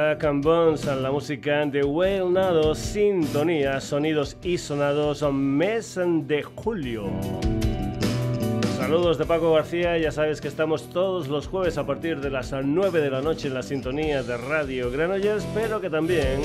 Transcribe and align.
Black 0.00 0.24
and 0.24 0.42
la 1.02 1.10
música 1.10 1.66
de 1.66 1.84
Well 1.84 2.32
Nado, 2.32 2.74
sintonía, 2.74 3.82
sonidos 3.82 4.34
y 4.42 4.56
sonados, 4.56 5.22
mes 5.30 6.00
de 6.26 6.42
julio. 6.42 7.10
Saludos 8.78 9.18
de 9.18 9.26
Paco 9.26 9.52
García, 9.52 9.98
ya 9.98 10.10
sabes 10.10 10.40
que 10.40 10.48
estamos 10.48 10.88
todos 10.88 11.28
los 11.28 11.48
jueves 11.48 11.76
a 11.76 11.84
partir 11.84 12.18
de 12.22 12.30
las 12.30 12.50
9 12.50 12.98
de 12.98 13.10
la 13.10 13.20
noche 13.20 13.48
en 13.48 13.54
la 13.54 13.62
sintonía 13.62 14.22
de 14.22 14.38
Radio 14.38 14.90
Granollers, 14.90 15.46
pero 15.54 15.82
que 15.82 15.90
también 15.90 16.40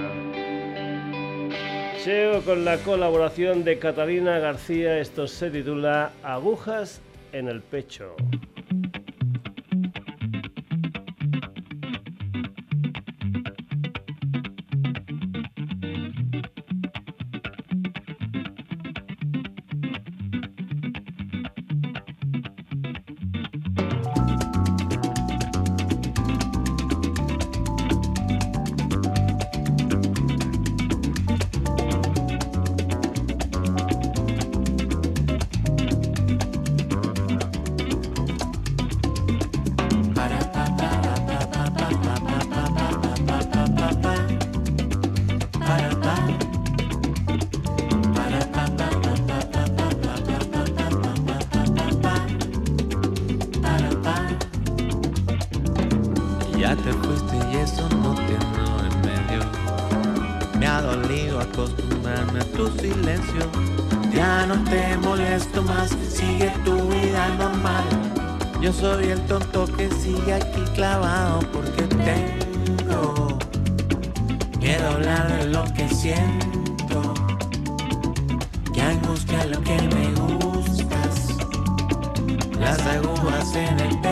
Cheo 2.03 2.42
con 2.42 2.66
la 2.66 2.76
colaboración 2.80 3.64
de 3.64 3.80
Catalina 3.80 4.39
García, 4.39 5.00
esto 5.00 5.26
se 5.26 5.52
titula 5.52 6.11
Agujas 6.22 7.02
en 7.31 7.48
el 7.48 7.61
pecho. 7.61 8.17
Ya 56.71 56.77
te 56.77 56.93
fuiste 56.93 57.36
y 57.52 57.58
eso 57.58 57.89
no 58.02 58.15
tiene 58.15 58.39
remedio. 58.80 59.43
Me 60.58 60.65
ha 60.65 60.82
dolido 60.82 61.42
acostumbrarme 61.42 62.39
a 62.39 62.45
tu 62.45 62.67
silencio. 62.80 63.45
Ya 64.15 64.45
no 64.45 64.55
te 64.64 64.95
molesto 64.99 65.61
más, 65.64 65.89
sigue 66.09 66.49
tu 66.64 66.87
vida 66.87 67.27
normal. 67.37 67.83
Yo 68.61 68.71
soy 68.71 69.09
el 69.09 69.20
tonto 69.23 69.65
que 69.76 69.92
sigue 69.92 70.33
aquí 70.33 70.61
clavado 70.73 71.42
porque 71.52 71.83
tengo 72.05 73.38
miedo 74.58 74.88
hablar 74.92 75.27
de 75.39 75.48
lo 75.48 75.65
que 75.73 75.89
siento. 75.89 77.14
Que 78.73 78.82
angustia 78.82 79.43
lo 79.48 79.59
que 79.61 79.76
me 79.76 80.14
gustas, 80.21 81.36
las 82.58 82.80
agujas 82.80 83.55
en 83.55 83.77
el 83.77 83.99
pecho. 83.99 84.11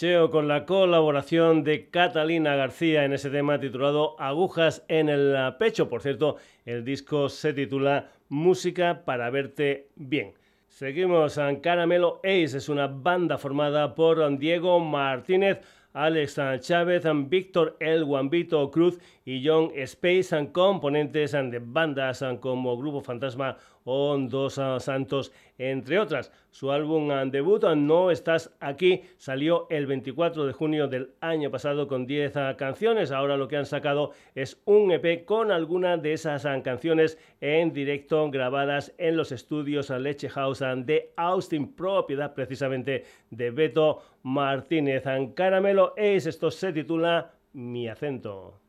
Cheo 0.00 0.30
con 0.30 0.48
la 0.48 0.64
colaboración 0.64 1.62
de 1.62 1.90
Catalina 1.90 2.56
García 2.56 3.04
en 3.04 3.12
ese 3.12 3.28
tema 3.28 3.60
titulado 3.60 4.18
Agujas 4.18 4.82
en 4.88 5.10
el 5.10 5.36
pecho. 5.58 5.90
Por 5.90 6.00
cierto, 6.00 6.36
el 6.64 6.86
disco 6.86 7.28
se 7.28 7.52
titula 7.52 8.08
Música 8.30 9.02
para 9.04 9.28
verte 9.28 9.88
bien. 9.96 10.32
Seguimos 10.68 11.38
Caramelo 11.62 12.18
Ace, 12.24 12.56
es 12.56 12.70
una 12.70 12.86
banda 12.86 13.36
formada 13.36 13.94
por 13.94 14.38
Diego 14.38 14.80
Martínez, 14.80 15.60
Alex 15.92 16.40
Chávez, 16.60 17.04
Víctor 17.26 17.76
El 17.78 18.06
Guambito 18.06 18.70
Cruz 18.70 18.98
y 19.26 19.46
John 19.46 19.70
Space, 19.74 20.50
componentes 20.50 21.32
de 21.32 21.60
bandas 21.62 22.24
como 22.40 22.78
Grupo 22.78 23.02
Fantasma 23.02 23.58
o 23.84 24.16
Dos 24.18 24.60
Santos, 24.78 25.32
entre 25.58 25.98
otras. 25.98 26.32
Su 26.50 26.70
álbum 26.70 27.08
debut, 27.30 27.64
No 27.76 28.10
Estás 28.10 28.54
Aquí, 28.60 29.02
salió 29.16 29.66
el 29.70 29.86
24 29.86 30.46
de 30.46 30.52
junio 30.52 30.88
del 30.88 31.12
año 31.20 31.50
pasado 31.50 31.88
con 31.88 32.06
10 32.06 32.32
canciones. 32.56 33.12
Ahora 33.12 33.36
lo 33.36 33.48
que 33.48 33.56
han 33.56 33.66
sacado 33.66 34.12
es 34.34 34.60
un 34.64 34.90
EP 34.90 35.24
con 35.24 35.50
algunas 35.50 36.02
de 36.02 36.12
esas 36.12 36.46
canciones 36.62 37.18
en 37.40 37.72
directo 37.72 38.30
grabadas 38.30 38.92
en 38.98 39.16
los 39.16 39.32
estudios 39.32 39.90
Leche 39.90 40.28
House 40.28 40.60
de 40.60 41.12
Austin, 41.16 41.74
propiedad 41.74 42.34
precisamente 42.34 43.04
de 43.30 43.50
Beto 43.50 44.02
Martínez. 44.22 45.04
Caramelo 45.34 45.94
es 45.96 46.26
esto 46.26 46.50
se 46.50 46.72
titula 46.72 47.32
Mi 47.52 47.88
acento. 47.88 48.59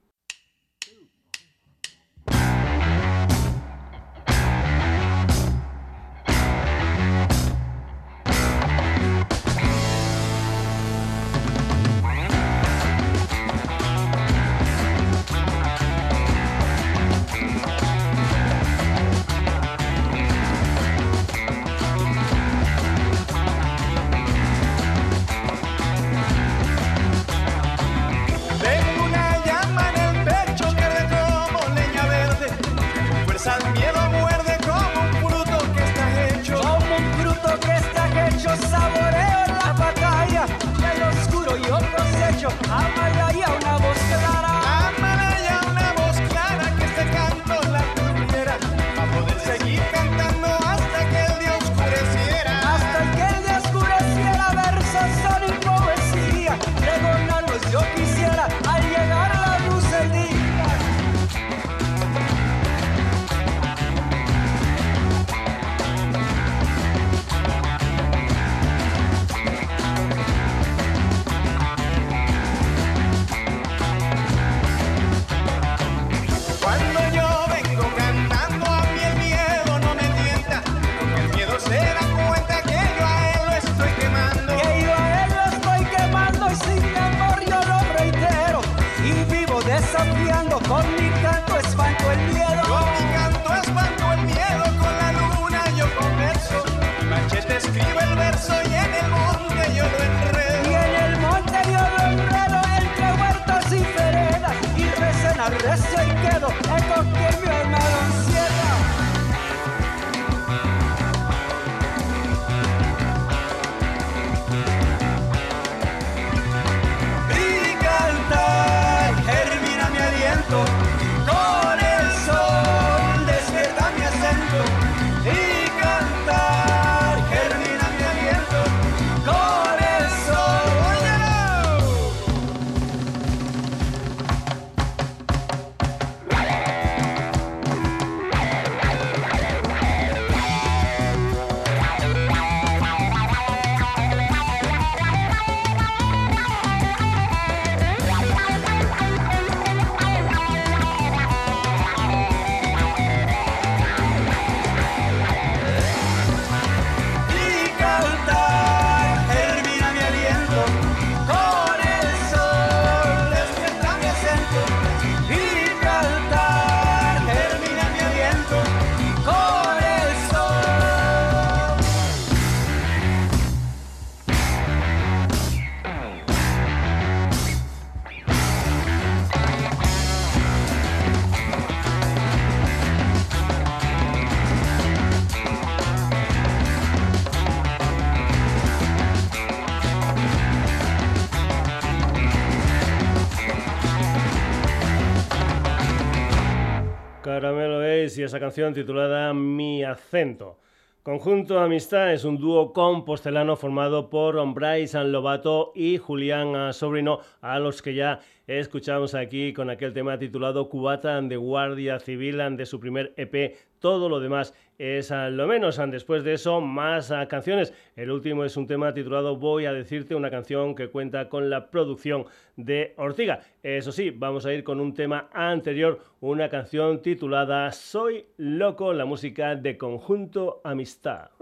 Y 198.21 198.23
esa 198.23 198.39
canción 198.39 198.71
titulada 198.75 199.33
Mi 199.33 199.83
acento. 199.83 200.59
Conjunto 201.01 201.59
Amistad 201.59 202.13
es 202.13 202.23
un 202.23 202.37
dúo 202.37 202.71
compostelano 202.71 203.55
formado 203.55 204.11
por 204.11 204.35
Bryce 204.53 205.03
Lobato 205.05 205.71
y 205.73 205.97
Julián 205.97 206.71
Sobrino, 206.71 207.21
a 207.41 207.57
los 207.57 207.81
que 207.81 207.95
ya 207.95 208.19
escuchamos 208.59 209.15
aquí 209.15 209.53
con 209.53 209.69
aquel 209.69 209.93
tema 209.93 210.17
titulado 210.17 210.69
Cubata 210.69 211.21
de 211.21 211.37
Guardia 211.37 211.99
Civil 211.99 212.57
de 212.57 212.65
su 212.65 212.79
primer 212.79 213.13
EP 213.17 213.55
todo 213.81 214.07
lo 214.07 214.19
demás 214.19 214.53
es 214.77 215.11
lo 215.11 215.47
menos. 215.47 215.81
Después 215.89 216.23
de 216.23 216.33
eso, 216.33 216.61
más 216.61 217.11
ah, 217.11 217.27
canciones. 217.27 217.73
El 217.95 218.11
último 218.11 218.45
es 218.45 218.55
un 218.55 218.67
tema 218.67 218.93
titulado 218.93 219.35
Voy 219.35 219.65
a 219.65 219.73
decirte, 219.73 220.15
una 220.15 220.29
canción 220.29 220.75
que 220.75 220.89
cuenta 220.89 221.27
con 221.27 221.49
la 221.49 221.69
producción 221.69 222.25
de 222.55 222.93
Ortiga. 222.97 223.41
Eso 223.63 223.91
sí, 223.91 224.11
vamos 224.11 224.45
a 224.45 224.53
ir 224.53 224.63
con 224.63 224.79
un 224.79 224.93
tema 224.93 225.29
anterior, 225.33 225.99
una 226.21 226.47
canción 226.47 227.01
titulada 227.01 227.71
Soy 227.71 228.25
loco, 228.37 228.93
la 228.93 229.05
música 229.05 229.55
de 229.55 229.77
conjunto 229.77 230.61
Amistad. 230.63 231.40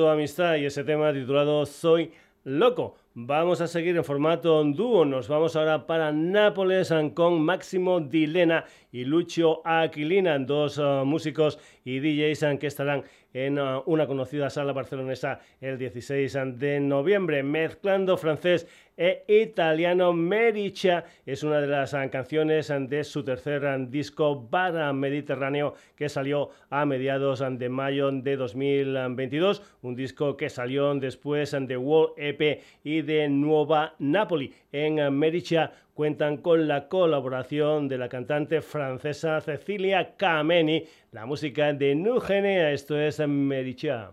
Amistad 0.00 0.56
y 0.56 0.64
ese 0.64 0.84
tema 0.84 1.12
titulado 1.12 1.66
Soy 1.66 2.10
Loco. 2.44 2.96
Vamos 3.14 3.60
a 3.60 3.66
seguir 3.66 3.94
en 3.94 4.04
formato 4.04 4.64
dúo. 4.64 5.04
Nos 5.04 5.28
vamos 5.28 5.54
ahora 5.54 5.86
para 5.86 6.12
Nápoles 6.12 6.92
con 7.12 7.42
Máximo 7.42 8.00
Dilena 8.00 8.64
y 8.90 9.04
Lucio 9.04 9.60
Aquilina, 9.66 10.38
dos 10.38 10.78
uh, 10.78 11.04
músicos 11.04 11.58
y 11.84 12.00
DJs 12.00 12.58
que 12.58 12.68
estarán 12.68 13.04
en 13.34 13.58
uh, 13.58 13.82
una 13.84 14.06
conocida 14.06 14.48
sala 14.48 14.72
barcelonesa 14.72 15.40
el 15.60 15.76
16 15.76 16.38
de 16.54 16.80
noviembre, 16.80 17.42
mezclando 17.42 18.16
francés 18.16 18.66
e 18.96 19.24
italiano. 19.28 20.12
Mericha 20.12 21.04
es 21.24 21.42
una 21.42 21.60
de 21.60 21.66
las 21.66 21.92
uh, 21.92 22.10
canciones 22.10 22.72
de 22.88 23.04
su 23.04 23.24
tercer 23.24 23.88
disco 23.88 24.48
Bar 24.50 24.92
Mediterráneo 24.94 25.74
que 25.96 26.08
salió 26.08 26.50
a 26.70 26.84
mediados 26.84 27.42
de 27.58 27.68
mayo 27.68 28.10
de 28.10 28.36
2022, 28.36 29.62
un 29.82 29.94
disco 29.94 30.36
que 30.36 30.48
salió 30.48 30.94
después 30.94 31.52
de 31.52 31.76
World 31.76 32.14
EP 32.16 32.62
y 32.84 33.02
de 33.02 33.28
Nueva 33.28 33.94
Napoli. 33.98 34.52
En 34.72 35.16
Mericha 35.18 35.72
cuentan 35.94 36.38
con 36.38 36.66
la 36.68 36.88
colaboración 36.88 37.88
de 37.88 37.98
la 37.98 38.08
cantante 38.08 38.62
francesa 38.62 39.40
Cecilia 39.40 40.14
Kameni, 40.16 40.84
la 41.12 41.26
música 41.26 41.72
de 41.72 41.94
Nugenia, 41.94 42.72
esto 42.72 42.98
es 42.98 43.18
Mericha. 43.26 44.12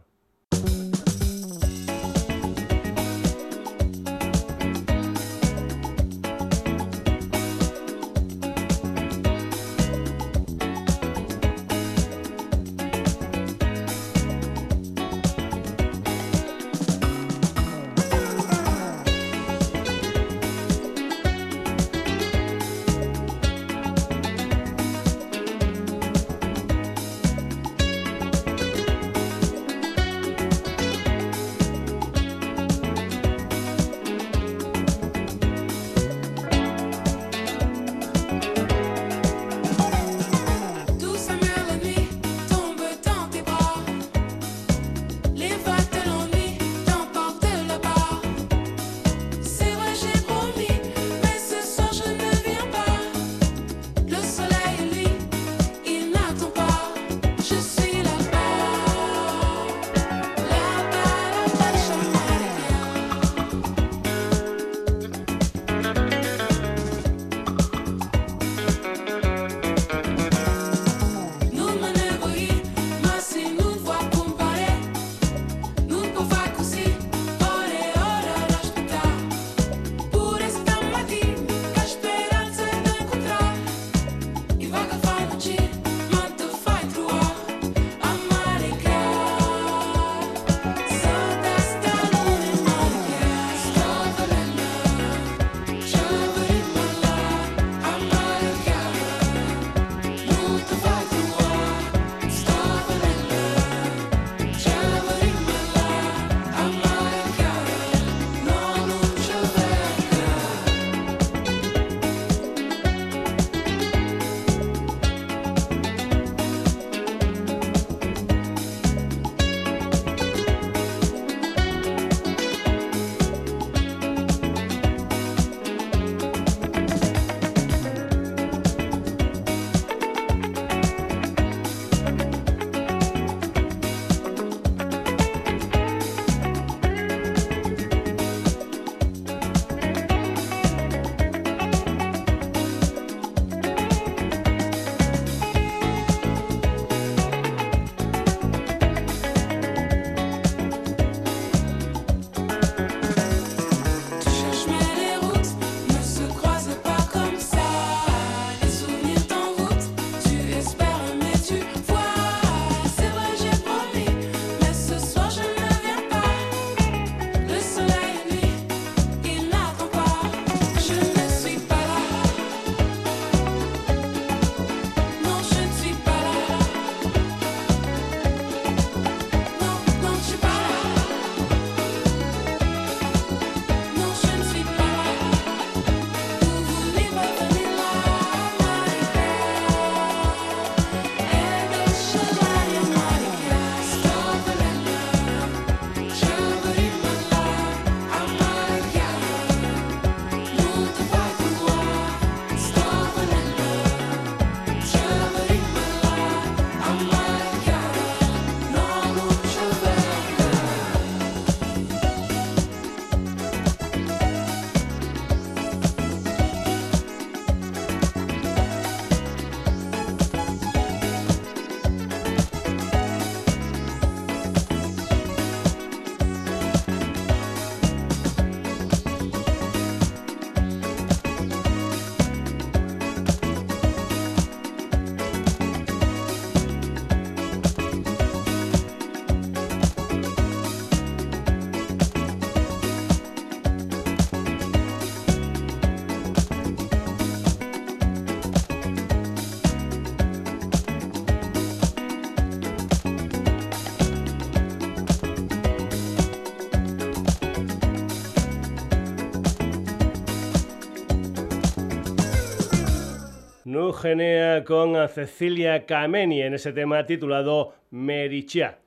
Eugenea 264.00 264.64
con 264.64 264.96
Cecilia 265.10 265.86
Kameni 265.86 266.42
en 266.42 266.54
ese 266.54 266.72
tema 266.72 267.06
titulado 267.06 267.74
Merichia. 267.92 268.80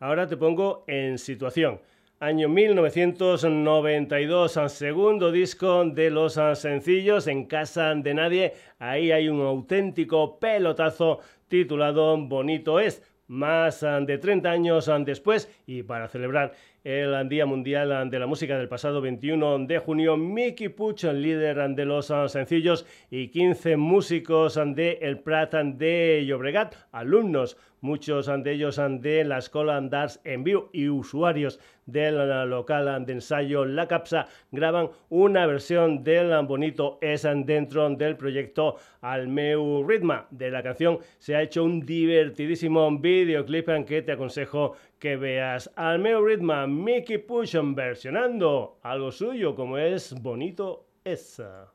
Ahora 0.00 0.26
te 0.26 0.36
pongo 0.36 0.82
en 0.88 1.16
situación. 1.18 1.80
Año 2.18 2.48
1992, 2.48 4.58
segundo 4.66 5.30
disco 5.30 5.84
de 5.84 6.10
los 6.10 6.40
sencillos 6.54 7.28
en 7.28 7.44
casa 7.44 7.94
de 7.94 8.14
nadie. 8.14 8.54
Ahí 8.80 9.12
hay 9.12 9.28
un 9.28 9.42
auténtico 9.42 10.40
pelotazo 10.40 11.20
titulado 11.46 12.16
Bonito 12.16 12.80
es. 12.80 13.00
Más 13.28 13.82
de 13.82 14.18
30 14.18 14.50
años 14.50 14.90
después 15.04 15.48
y 15.66 15.84
para 15.84 16.08
celebrar 16.08 16.54
el 16.88 17.28
Día 17.28 17.44
Mundial 17.44 18.08
de 18.08 18.18
la 18.18 18.26
Música 18.26 18.56
del 18.56 18.66
pasado 18.66 19.02
21 19.02 19.66
de 19.66 19.78
junio, 19.78 20.16
Mickey 20.16 20.70
Puch, 20.70 21.04
líder 21.04 21.74
de 21.74 21.84
los 21.84 22.10
sencillos, 22.28 22.86
y 23.10 23.28
15 23.28 23.76
músicos 23.76 24.58
de 24.74 24.98
El 25.02 25.18
Prat 25.18 25.52
de 25.52 26.24
Llobregat, 26.26 26.76
alumnos 26.90 27.58
muchos 27.80 28.26
de 28.26 28.52
ellos 28.52 28.80
de 29.00 29.24
la 29.24 29.38
Escuela 29.38 29.80
d'Arts 29.80 30.20
en 30.24 30.44
vivo 30.44 30.70
y 30.72 30.88
usuarios 30.88 31.60
del 31.86 32.16
local 32.50 33.06
de 33.06 33.12
ensayo 33.12 33.64
La 33.64 33.88
Capsa 33.88 34.26
graban 34.50 34.90
una 35.08 35.46
versión 35.46 36.04
del 36.04 36.30
bonito 36.46 36.98
es 37.00 37.22
dentro 37.22 37.88
del 37.90 38.16
proyecto 38.16 38.76
Al 39.00 39.28
meu 39.28 39.86
ritma 39.86 40.26
de 40.30 40.50
la 40.50 40.62
canción. 40.62 40.98
Se 41.18 41.34
ha 41.34 41.42
hecho 41.42 41.64
un 41.64 41.86
divertidísimo 41.86 42.90
videoclip 42.98 43.68
en 43.70 43.84
que 43.84 44.02
te 44.02 44.12
aconsejo 44.12 44.74
que 44.98 45.16
veas 45.16 45.70
al 45.76 45.98
meu 45.98 46.24
ritma 46.24 46.66
Mickey 46.66 47.18
Push 47.18 47.54
versionando 47.74 48.78
algo 48.82 49.12
suyo 49.12 49.54
como 49.54 49.78
es 49.78 50.12
bonito 50.20 50.86
esa. 51.04 51.72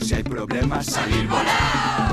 si 0.00 0.14
hay 0.14 0.22
problemas, 0.22 0.86
salir 0.86 1.26
volando. 1.28 2.07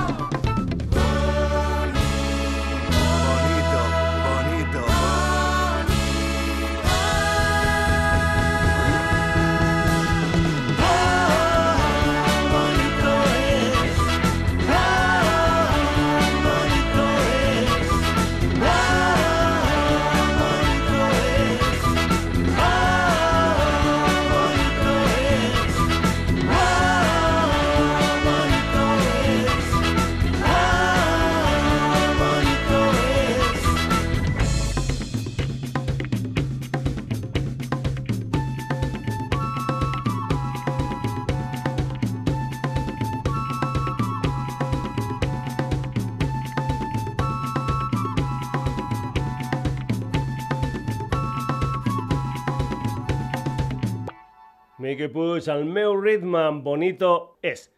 Que 54.94 55.10
push 55.10 55.50
al 55.50 55.66
meu 55.66 55.96
ritmo 55.98 56.62
bonito 56.62 57.40
es 57.42 57.72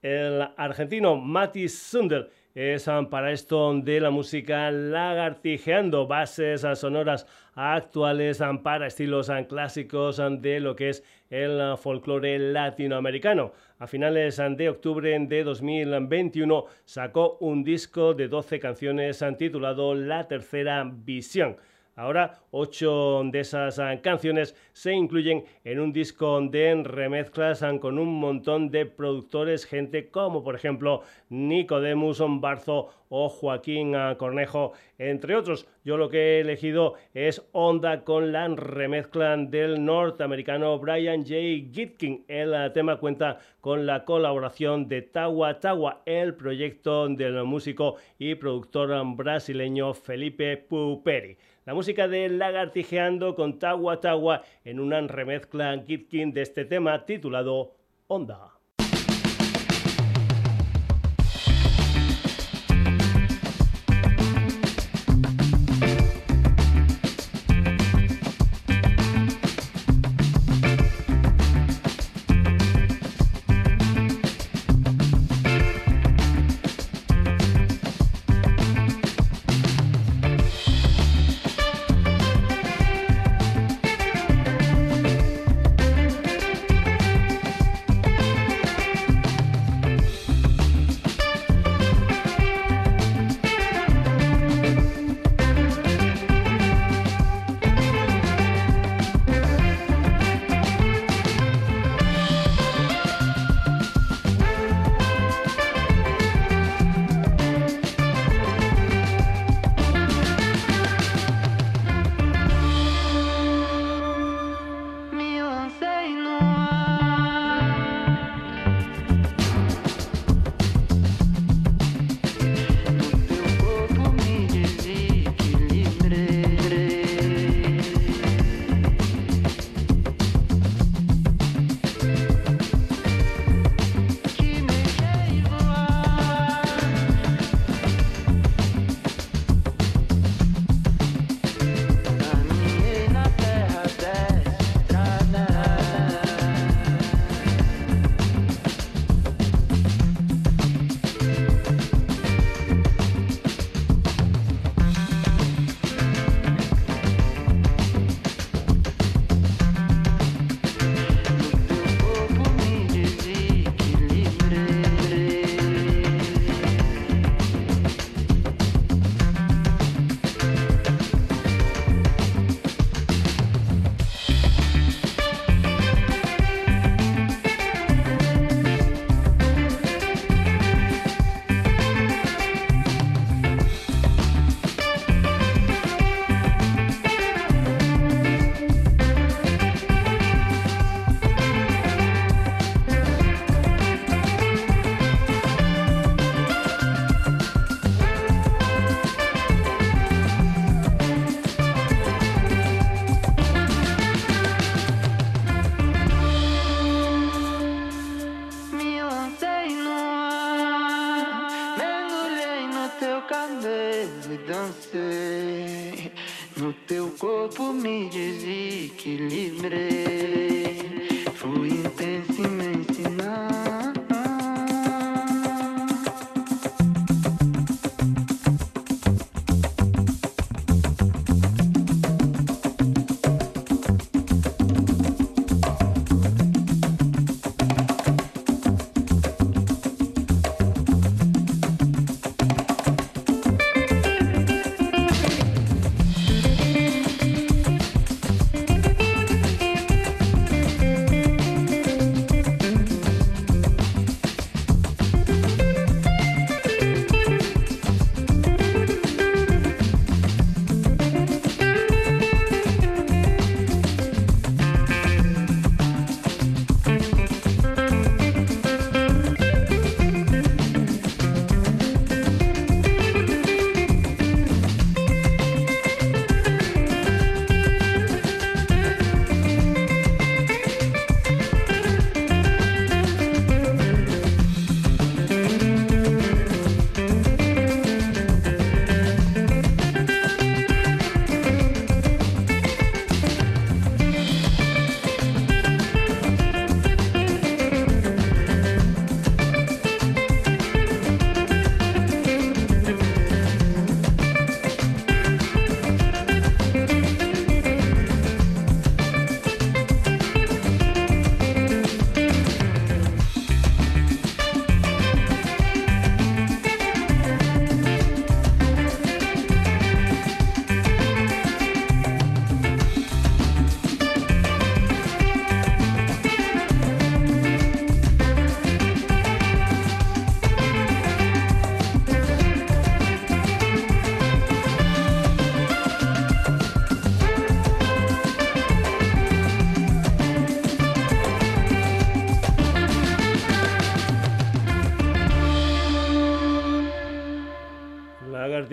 el 0.00 0.42
argentino 0.56 1.16
Mati 1.16 1.68
Sundel 1.68 2.28
es 2.54 2.86
ah, 2.86 3.02
para 3.10 3.32
esto 3.32 3.72
de 3.74 4.00
la 4.00 4.10
música 4.10 4.70
lagartijeando 4.70 6.06
bases 6.06 6.64
ah, 6.64 6.76
sonoras 6.76 7.26
actuales 7.54 8.40
ah, 8.40 8.60
para 8.62 8.86
estilos 8.86 9.30
clásicos 9.48 10.22
de 10.40 10.60
lo 10.60 10.76
que 10.76 10.90
es 10.90 11.02
el 11.30 11.76
folclore 11.78 12.38
latinoamericano. 12.38 13.52
A 13.78 13.86
finales 13.86 14.40
de 14.56 14.68
octubre 14.68 15.18
de 15.18 15.44
2021 15.44 16.66
sacó 16.84 17.38
un 17.40 17.64
disco 17.64 18.14
de 18.14 18.28
12 18.28 18.60
canciones 18.60 19.24
titulado 19.38 19.94
La 19.94 20.28
Tercera 20.28 20.84
Visión. 20.84 21.56
Ahora, 22.02 22.40
ocho 22.50 23.22
de 23.26 23.38
esas 23.38 23.78
ah, 23.78 24.00
canciones 24.02 24.56
se 24.72 24.92
incluyen 24.92 25.44
en 25.62 25.78
un 25.78 25.92
disco 25.92 26.40
de 26.40 26.82
remezclas 26.82 27.62
ah, 27.62 27.78
con 27.78 27.96
un 27.96 28.12
montón 28.18 28.72
de 28.72 28.86
productores, 28.86 29.64
gente 29.64 30.10
como 30.10 30.42
por 30.42 30.56
ejemplo 30.56 31.02
Nicodemus 31.28 32.20
Barzo 32.40 32.88
o 33.14 33.28
Joaquín 33.28 33.94
Cornejo, 34.16 34.72
entre 34.96 35.36
otros. 35.36 35.66
Yo 35.84 35.98
lo 35.98 36.08
que 36.08 36.18
he 36.18 36.40
elegido 36.40 36.94
es 37.12 37.46
Onda 37.52 38.04
con 38.04 38.32
la 38.32 38.48
remezcla 38.48 39.36
del 39.36 39.84
norteamericano 39.84 40.78
Brian 40.78 41.20
J. 41.20 41.34
Gitkin. 41.72 42.24
El 42.26 42.72
tema 42.72 42.96
cuenta 42.96 43.38
con 43.60 43.84
la 43.84 44.06
colaboración 44.06 44.88
de 44.88 45.02
Tawa 45.02 45.60
Tawa, 45.60 46.00
el 46.06 46.34
proyecto 46.34 47.06
del 47.08 47.44
músico 47.44 47.96
y 48.18 48.34
productor 48.34 48.90
brasileño 49.14 49.92
Felipe 49.92 50.56
Puperi. 50.56 51.36
La 51.66 51.74
música 51.74 52.08
de 52.08 52.30
Lagartijeando 52.30 53.34
con 53.34 53.58
Tawa 53.58 54.00
Tawa 54.00 54.42
en 54.64 54.80
una 54.80 55.02
remezcla 55.02 55.78
Gitkin 55.86 56.32
de 56.32 56.40
este 56.40 56.64
tema 56.64 57.04
titulado 57.04 57.74
Onda. 58.08 58.61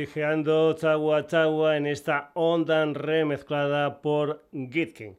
Revertijeando 0.10 0.76
Tawa 0.76 1.28
Tawa 1.28 1.78
en 1.78 1.86
esta 1.86 2.32
onda 2.34 2.86
remezclada 2.86 4.02
por 4.02 4.44
Gitkin. 4.52 5.18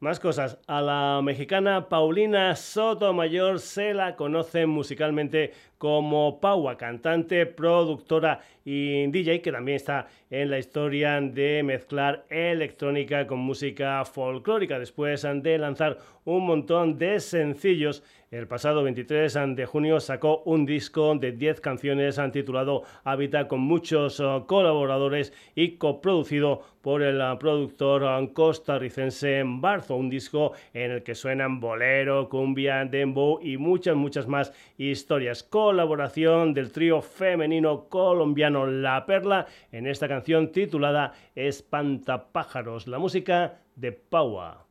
Más 0.00 0.20
cosas. 0.20 0.58
A 0.68 0.80
la 0.80 1.20
mexicana 1.24 1.88
Paulina 1.88 2.54
Sotomayor 2.54 3.58
se 3.58 3.94
la 3.94 4.14
conoce 4.14 4.66
musicalmente 4.66 5.52
como 5.76 6.40
Paua, 6.40 6.76
cantante, 6.76 7.46
productora 7.46 8.40
y 8.64 9.06
DJ 9.08 9.40
que 9.40 9.50
también 9.50 9.76
está 9.76 10.06
en 10.30 10.50
la 10.50 10.58
historia 10.58 11.20
de 11.20 11.62
mezclar 11.64 12.26
electrónica 12.28 13.26
con 13.26 13.40
música 13.40 14.04
folclórica 14.04 14.78
después 14.78 15.22
de 15.22 15.58
lanzar 15.58 15.98
un 16.24 16.46
montón 16.46 16.96
de 16.98 17.18
sencillos 17.18 18.04
el 18.30 18.46
pasado 18.46 18.82
23 18.82 19.38
de 19.56 19.64
junio 19.64 20.00
sacó 20.00 20.42
un 20.44 20.66
disco 20.66 21.14
de 21.14 21.32
10 21.32 21.62
canciones 21.62 22.20
titulado 22.30 22.82
Habita 23.02 23.48
con 23.48 23.60
muchos 23.60 24.20
uh, 24.20 24.44
colaboradores 24.46 25.32
y 25.54 25.78
coproducido 25.78 26.62
por 26.82 27.02
el 27.02 27.22
uh, 27.22 27.38
productor 27.38 28.02
uh, 28.02 28.32
costarricense 28.34 29.42
Barzo, 29.46 29.96
un 29.96 30.10
disco 30.10 30.52
en 30.74 30.90
el 30.90 31.02
que 31.02 31.14
suenan 31.14 31.58
bolero, 31.58 32.28
cumbia, 32.28 32.84
dembow 32.84 33.40
y 33.40 33.56
muchas 33.56 33.96
muchas 33.96 34.26
más 34.26 34.52
historias. 34.76 35.42
Colaboración 35.42 36.52
del 36.52 36.70
trío 36.70 37.00
femenino 37.00 37.88
colombiano 37.88 38.66
La 38.66 39.06
Perla 39.06 39.46
en 39.72 39.86
esta 39.86 40.06
canción 40.06 40.52
titulada 40.52 41.14
Espantapájaros, 41.34 42.88
la 42.88 42.98
música 42.98 43.60
de 43.74 43.92
Paua. 43.92 44.67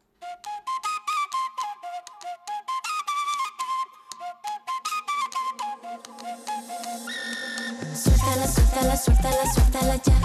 Suéltala, 8.47 8.95
suéltala, 8.97 9.43
suéltala 9.53 9.95
ya. 10.07 10.15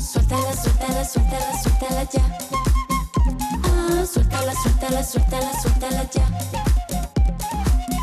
Suéltala, 0.00 0.52
suéltala, 0.62 1.04
suéltala, 1.04 1.52
suéltala 1.62 2.02
ya. 2.14 2.24
Ah, 3.64 4.04
suéltala, 4.12 4.52
suéltala, 4.62 5.02
suéltala, 5.02 5.50
suéltala 5.62 6.02
ya. 6.14 6.26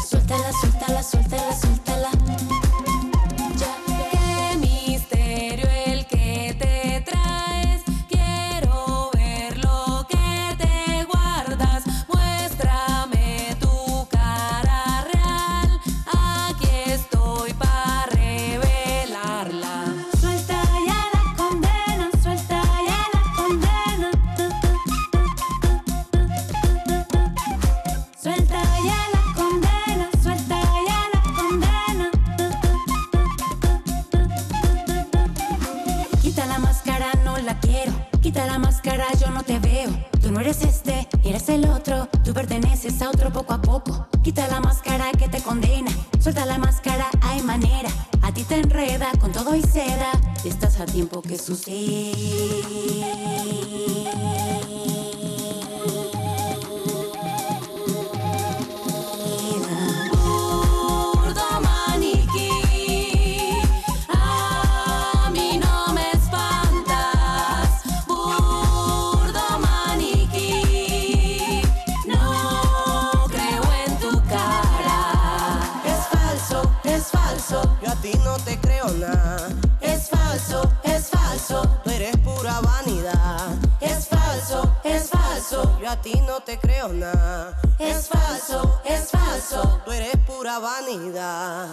Suéltala, 0.10 0.52
suéltala, 0.62 1.02
suéltala, 1.04 1.54
suéltala. 1.62 2.62
a 85.93 86.01
ti 86.01 86.19
no 86.25 86.39
te 86.41 86.58
creo 86.58 86.88
nada. 86.89 87.56
Es 87.77 88.08
falso, 88.08 88.82
es 88.84 89.12
falso. 89.12 89.82
Tú 89.86 89.91
eres 89.91 90.17
pura 90.25 90.58
vanidad. 90.58 91.67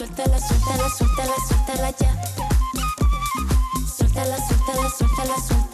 suéltala, 0.00 0.38
suéltala, 0.38 0.88
suéltala, 0.96 1.34
suéltala 1.46 1.90
ya. 2.00 2.10
Suéltala, 3.96 4.36
suéltala, 4.48 4.88
suéltala, 4.96 5.36
suéltala. 5.46 5.69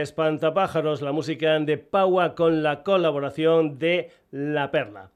Espantapájaros, 0.00 1.02
la 1.02 1.12
música 1.12 1.58
de 1.58 1.78
Paua 1.78 2.34
con 2.34 2.62
la 2.62 2.82
colaboración 2.82 3.78
de 3.78 4.10
La 4.30 4.70
Perla. 4.70 5.10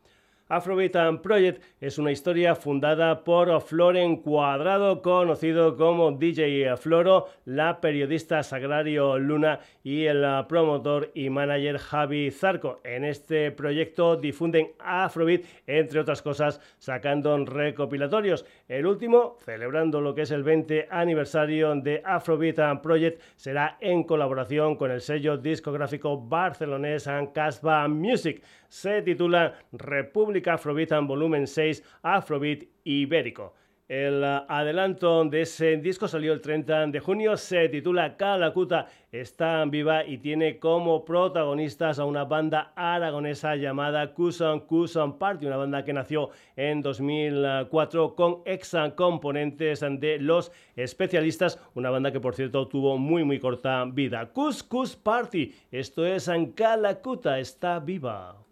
Afrobeat 0.55 1.21
Project 1.21 1.63
es 1.81 1.99
una 1.99 2.13
historia 2.13 2.55
fundada 2.55 3.25
por 3.25 3.61
Floren 3.61 4.19
Cuadrado, 4.19 5.03
conocido 5.03 5.77
como 5.77 6.13
DJ 6.13 6.77
Floro, 6.77 7.27
la 7.45 7.81
periodista 7.81 8.41
Sagrario 8.45 9.19
Luna 9.19 9.59
y 9.83 10.05
el 10.05 10.25
promotor 10.49 11.11
y 11.13 11.29
manager 11.29 11.79
Javi 11.79 12.31
Zarco. 12.31 12.81
En 12.85 13.05
este 13.05 13.51
proyecto 13.51 14.17
difunden 14.17 14.71
Afrobeat, 14.79 15.43
entre 15.67 15.99
otras 15.99 16.23
cosas, 16.23 16.61
sacando 16.79 17.37
recopilatorios. 17.45 18.47
El 18.69 18.87
último, 18.87 19.39
celebrando 19.45 20.01
lo 20.01 20.15
que 20.15 20.23
es 20.23 20.31
el 20.31 20.45
20 20.45 20.87
aniversario 20.89 21.75
de 21.75 22.01
Afrobeat 22.05 22.81
Project, 22.81 23.21
será 23.35 23.77
en 23.81 24.05
colaboración 24.05 24.77
con 24.77 24.93
el 24.93 25.01
sello 25.01 25.37
discográfico 25.37 26.17
barcelonés 26.17 27.09
Casbah 27.35 27.89
Music 27.89 28.41
se 28.75 29.03
titula 29.03 29.55
República 29.71 30.55
Afrobeat 30.55 30.91
en 30.91 31.07
volumen 31.07 31.47
6 31.47 31.81
Afrobeat 32.03 32.65
Ibérico. 32.83 33.55
El 33.87 34.25
uh, 34.25 34.43
adelanto 34.49 35.25
de 35.27 35.43
ese 35.43 35.77
disco 35.77 36.09
salió 36.09 36.33
el 36.33 36.41
30 36.41 36.89
de 36.89 36.99
junio, 36.99 37.37
se 37.37 37.69
titula 37.69 38.17
Calacuta 38.17 38.89
está 39.13 39.65
viva 39.67 40.05
y 40.05 40.19
tiene 40.19 40.59
como 40.59 41.05
protagonistas 41.05 42.01
a 42.01 42.05
una 42.05 42.25
banda 42.25 42.73
aragonesa 42.75 43.55
llamada 43.55 44.13
Cuson 44.13 44.67
Cuson 44.67 45.19
Party, 45.19 45.47
una 45.47 45.57
banda 45.57 45.85
que 45.85 45.93
nació 45.93 46.31
en 46.57 46.83
2004 46.83 48.17
con 48.17 48.43
ex 48.45 48.75
componentes 48.97 49.81
de 49.83 50.19
Los 50.19 50.51
Especialistas, 50.75 51.61
una 51.75 51.91
banda 51.91 52.11
que 52.11 52.19
por 52.19 52.35
cierto 52.35 52.67
tuvo 52.67 52.99
muy 52.99 53.23
muy 53.23 53.39
corta 53.39 53.85
vida. 53.85 54.33
Cus 54.33 54.97
Party, 54.97 55.55
esto 55.71 56.05
es 56.05 56.29
Calacuta, 56.57 57.39
está 57.39 57.79
viva. 57.79 58.44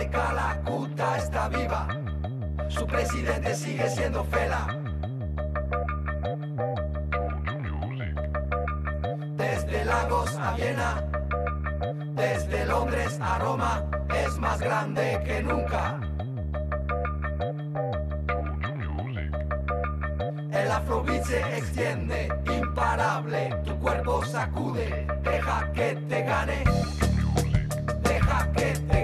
De 0.00 0.08
Calacuta 0.08 1.18
está 1.18 1.48
viva. 1.48 1.86
Su 2.68 2.86
presidente 2.86 3.54
sigue 3.54 3.86
siendo 3.90 4.24
Fela. 4.24 4.66
Desde 9.36 9.84
Lagos 9.84 10.36
a 10.36 10.54
Viena, 10.54 11.04
desde 12.14 12.64
Londres 12.64 13.18
a 13.20 13.38
Roma, 13.40 13.84
es 14.24 14.38
más 14.38 14.58
grande 14.60 15.20
que 15.26 15.42
nunca. 15.42 16.00
El 20.50 20.70
afrobeat 20.70 21.24
se 21.24 21.40
extiende, 21.58 22.28
imparable, 22.46 23.54
tu 23.66 23.78
cuerpo 23.78 24.24
sacude, 24.24 25.06
deja 25.22 25.70
que 25.72 25.96
te 26.08 26.22
gane, 26.22 26.64
deja 28.02 28.52
que 28.52 28.72
te 28.90 28.99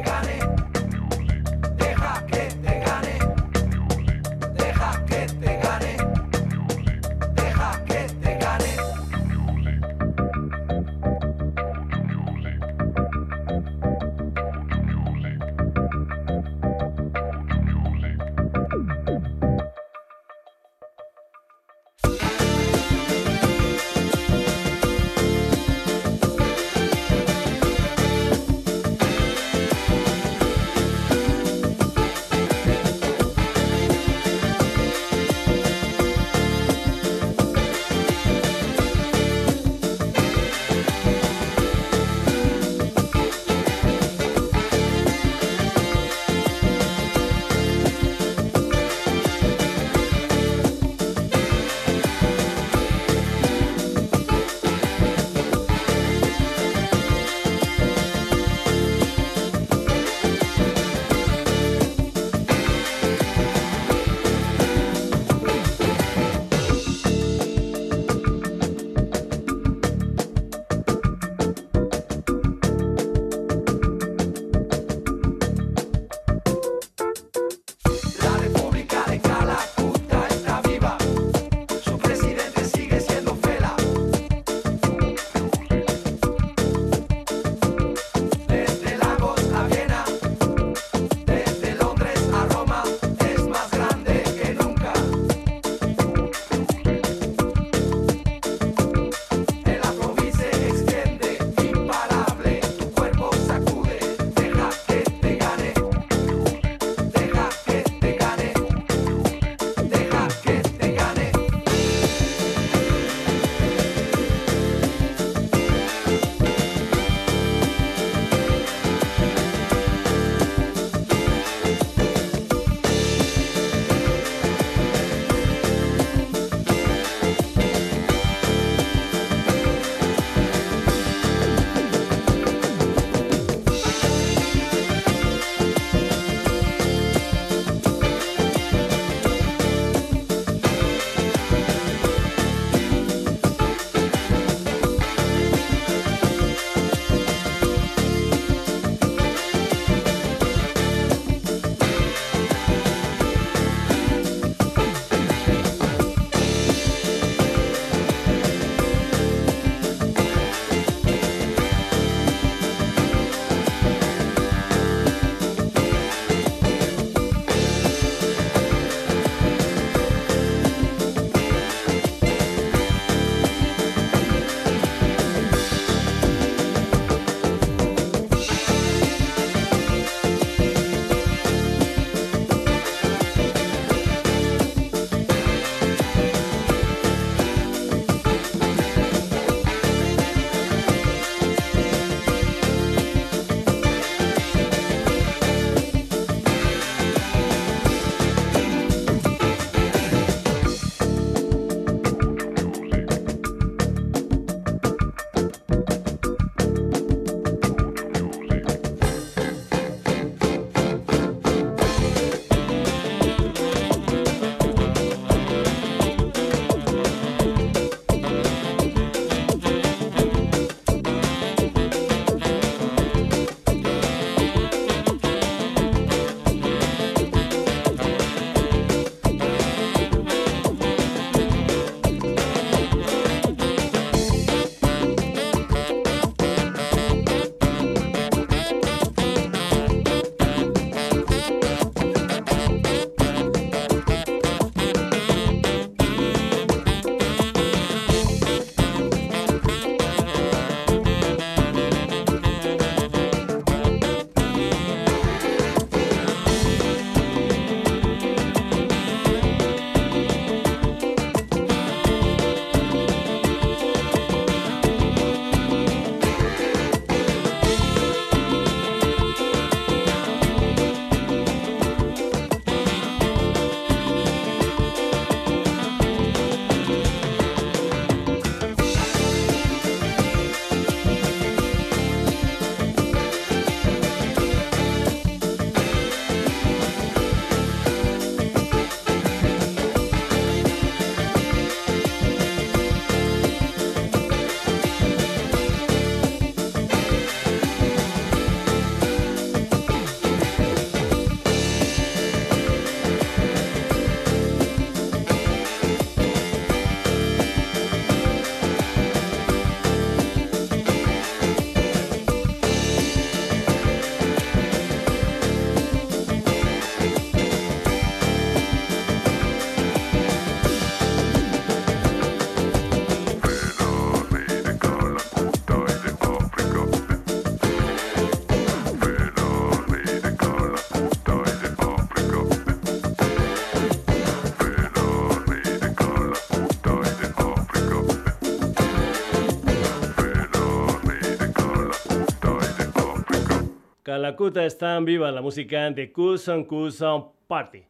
la 344.18 344.30
Lakuta 344.30 344.64
están 344.64 345.04
viva 345.04 345.30
la 345.30 345.42
música 345.42 345.90
de 345.90 346.10
Kusan 346.10 346.64
Kusan 346.64 347.24
Party. 347.46 347.82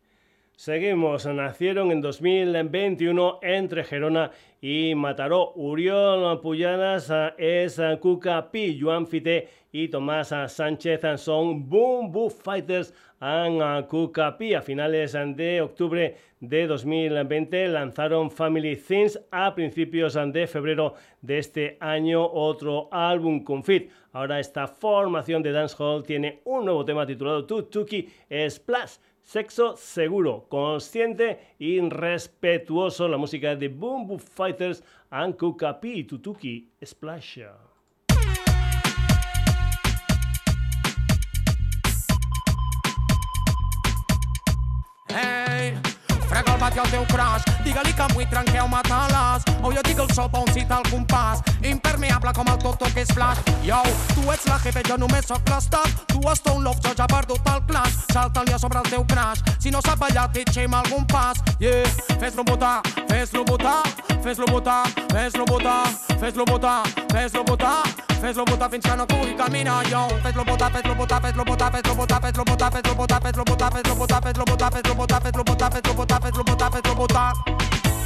Seguimos, 0.59 1.27
nacieron 1.27 1.93
en 1.93 2.01
2021 2.01 3.41
entre 3.43 3.85
Gerona 3.85 4.31
y 4.59 4.95
Mataró. 4.95 5.53
Uriol 5.55 6.41
Puyadas 6.41 7.13
es 7.37 7.79
Cuca 8.01 8.51
Pi, 8.51 8.81
Juan 8.81 9.07
Fite 9.07 9.51
y 9.71 9.89
Tomás 9.89 10.33
Sánchez 10.49 11.03
son 11.21 11.69
Boom 11.69 12.11
Boom 12.11 12.31
Fighters 12.31 12.95
and 13.21 13.87
Cuca 13.87 14.39
Pi. 14.39 14.55
A 14.55 14.63
finales 14.63 15.13
de 15.13 15.61
octubre 15.61 16.17
de 16.41 16.67
2020 16.67 17.69
lanzaron 17.69 18.31
Family 18.31 18.77
Things. 18.77 19.21
A 19.31 19.55
principios 19.55 20.19
de 20.33 20.47
febrero 20.47 20.95
de 21.21 21.37
este 21.37 21.77
año 21.81 22.25
otro 22.25 22.89
álbum 22.91 23.45
con 23.45 23.63
fit. 23.63 23.91
Ahora 24.11 24.41
esta 24.41 24.67
formación 24.67 25.43
de 25.43 25.53
dancehall 25.53 26.03
tiene 26.03 26.41
un 26.45 26.65
nuevo 26.65 26.83
tema 26.83 27.07
titulado 27.07 27.45
Tutuki 27.45 28.09
Splash 28.49 28.97
sexo 29.27 29.77
seguro, 29.77 30.47
consciente 30.49 31.55
y 31.59 31.81
respetuoso. 31.81 33.09
La 33.09 33.17
música 33.17 33.55
de 33.57 33.69
Boom 33.69 34.07
Boom 34.07 34.21
Fighters 34.21 34.83
and 35.11 35.37
Kukapi 35.37 36.05
Tutuki 36.05 36.71
Splash. 36.83 37.41
Frega 46.29 46.55
el 46.55 46.61
bati 46.61 46.79
al 46.79 46.91
teu 46.91 47.05
crush, 47.07 47.45
digue-li 47.63 47.93
que 47.95 48.07
m'ho 48.11 48.25
trenqueu 48.31 48.67
matar-les. 48.69 49.45
O 49.63 49.71
jo 49.71 49.81
el 49.87 50.11
so 50.13 50.27
on 50.33 50.49
cita 50.53 50.81
el 50.83 50.91
compàs, 50.91 51.41
impermeable 51.63 52.33
com 52.35 52.49
el 52.51 52.59
toto 52.59 52.91
que 52.93 53.05
és 53.07 53.13
flash. 53.15 53.39
Yo, 53.63 53.79
tu 54.13 54.27
la 54.49 54.59
jefe 54.59 54.83
jo 54.89 54.97
només 54.97 55.27
sóc 55.27 55.43
l'estat 55.51 56.07
Tu 56.11 56.21
està 56.31 56.53
un 56.55 56.65
love, 56.65 56.81
jo 56.85 56.95
ja 56.97 57.07
perdut 57.11 57.51
el 57.53 57.63
clas 57.69 58.01
Salta-li 58.13 58.53
a 58.53 58.59
sobre 58.59 58.81
el 58.83 58.91
teu 58.91 59.05
crash 59.13 59.43
Si 59.59 59.71
no 59.71 59.81
sap 59.85 59.99
ballar, 60.01 60.29
t'itxem 60.33 60.75
algun 60.75 61.07
pas 61.07 61.41
Yeah, 61.61 61.85
fes-lo 62.21 62.45
votar, 62.45 62.81
fes-lo 63.09 63.45
votar 63.45 63.83
Fes-lo 64.23 64.47
votar, 64.51 64.87
fes-lo 65.13 65.45
votar 65.47 65.87
Fes-lo 66.21 66.45
votar, 66.45 66.83
fes-lo 67.13 67.45
votar 67.45 67.83
Fes-lo 68.21 68.45
votar 68.45 68.71
fins 68.71 68.85
que 68.85 68.97
no 68.97 69.07
pugui 69.07 69.35
caminar 69.37 69.85
jo 69.91 70.07
Fes-lo 70.23 70.45
votar, 70.45 70.73
fes-lo 70.73 70.95
votar, 70.95 71.21
fes-lo 71.23 71.45
votar 71.45 71.73
Fes-lo 71.73 71.95
votar, 71.95 72.23
fes-lo 72.23 72.45
votar, 72.45 72.73
fes-lo 72.73 72.95
votar 72.95 73.23
Fes-lo 73.23 73.45
votar, 73.45 73.73
fes-lo 73.73 73.95
votar, 73.95 74.13
fes-lo 74.23 74.45
votar 74.45 74.73
Fes-lo 74.73 74.95
votar, 74.95 75.23
fes-lo 75.23 75.45
votar, 75.45 75.73
fes-lo 75.73 75.95
votar 75.95 76.23
Fes-lo 76.23 76.23
votar, 76.23 76.23
fes-lo 76.23 76.45
votar, 76.45 76.73
fes-lo 76.73 76.95
votar 76.95 77.33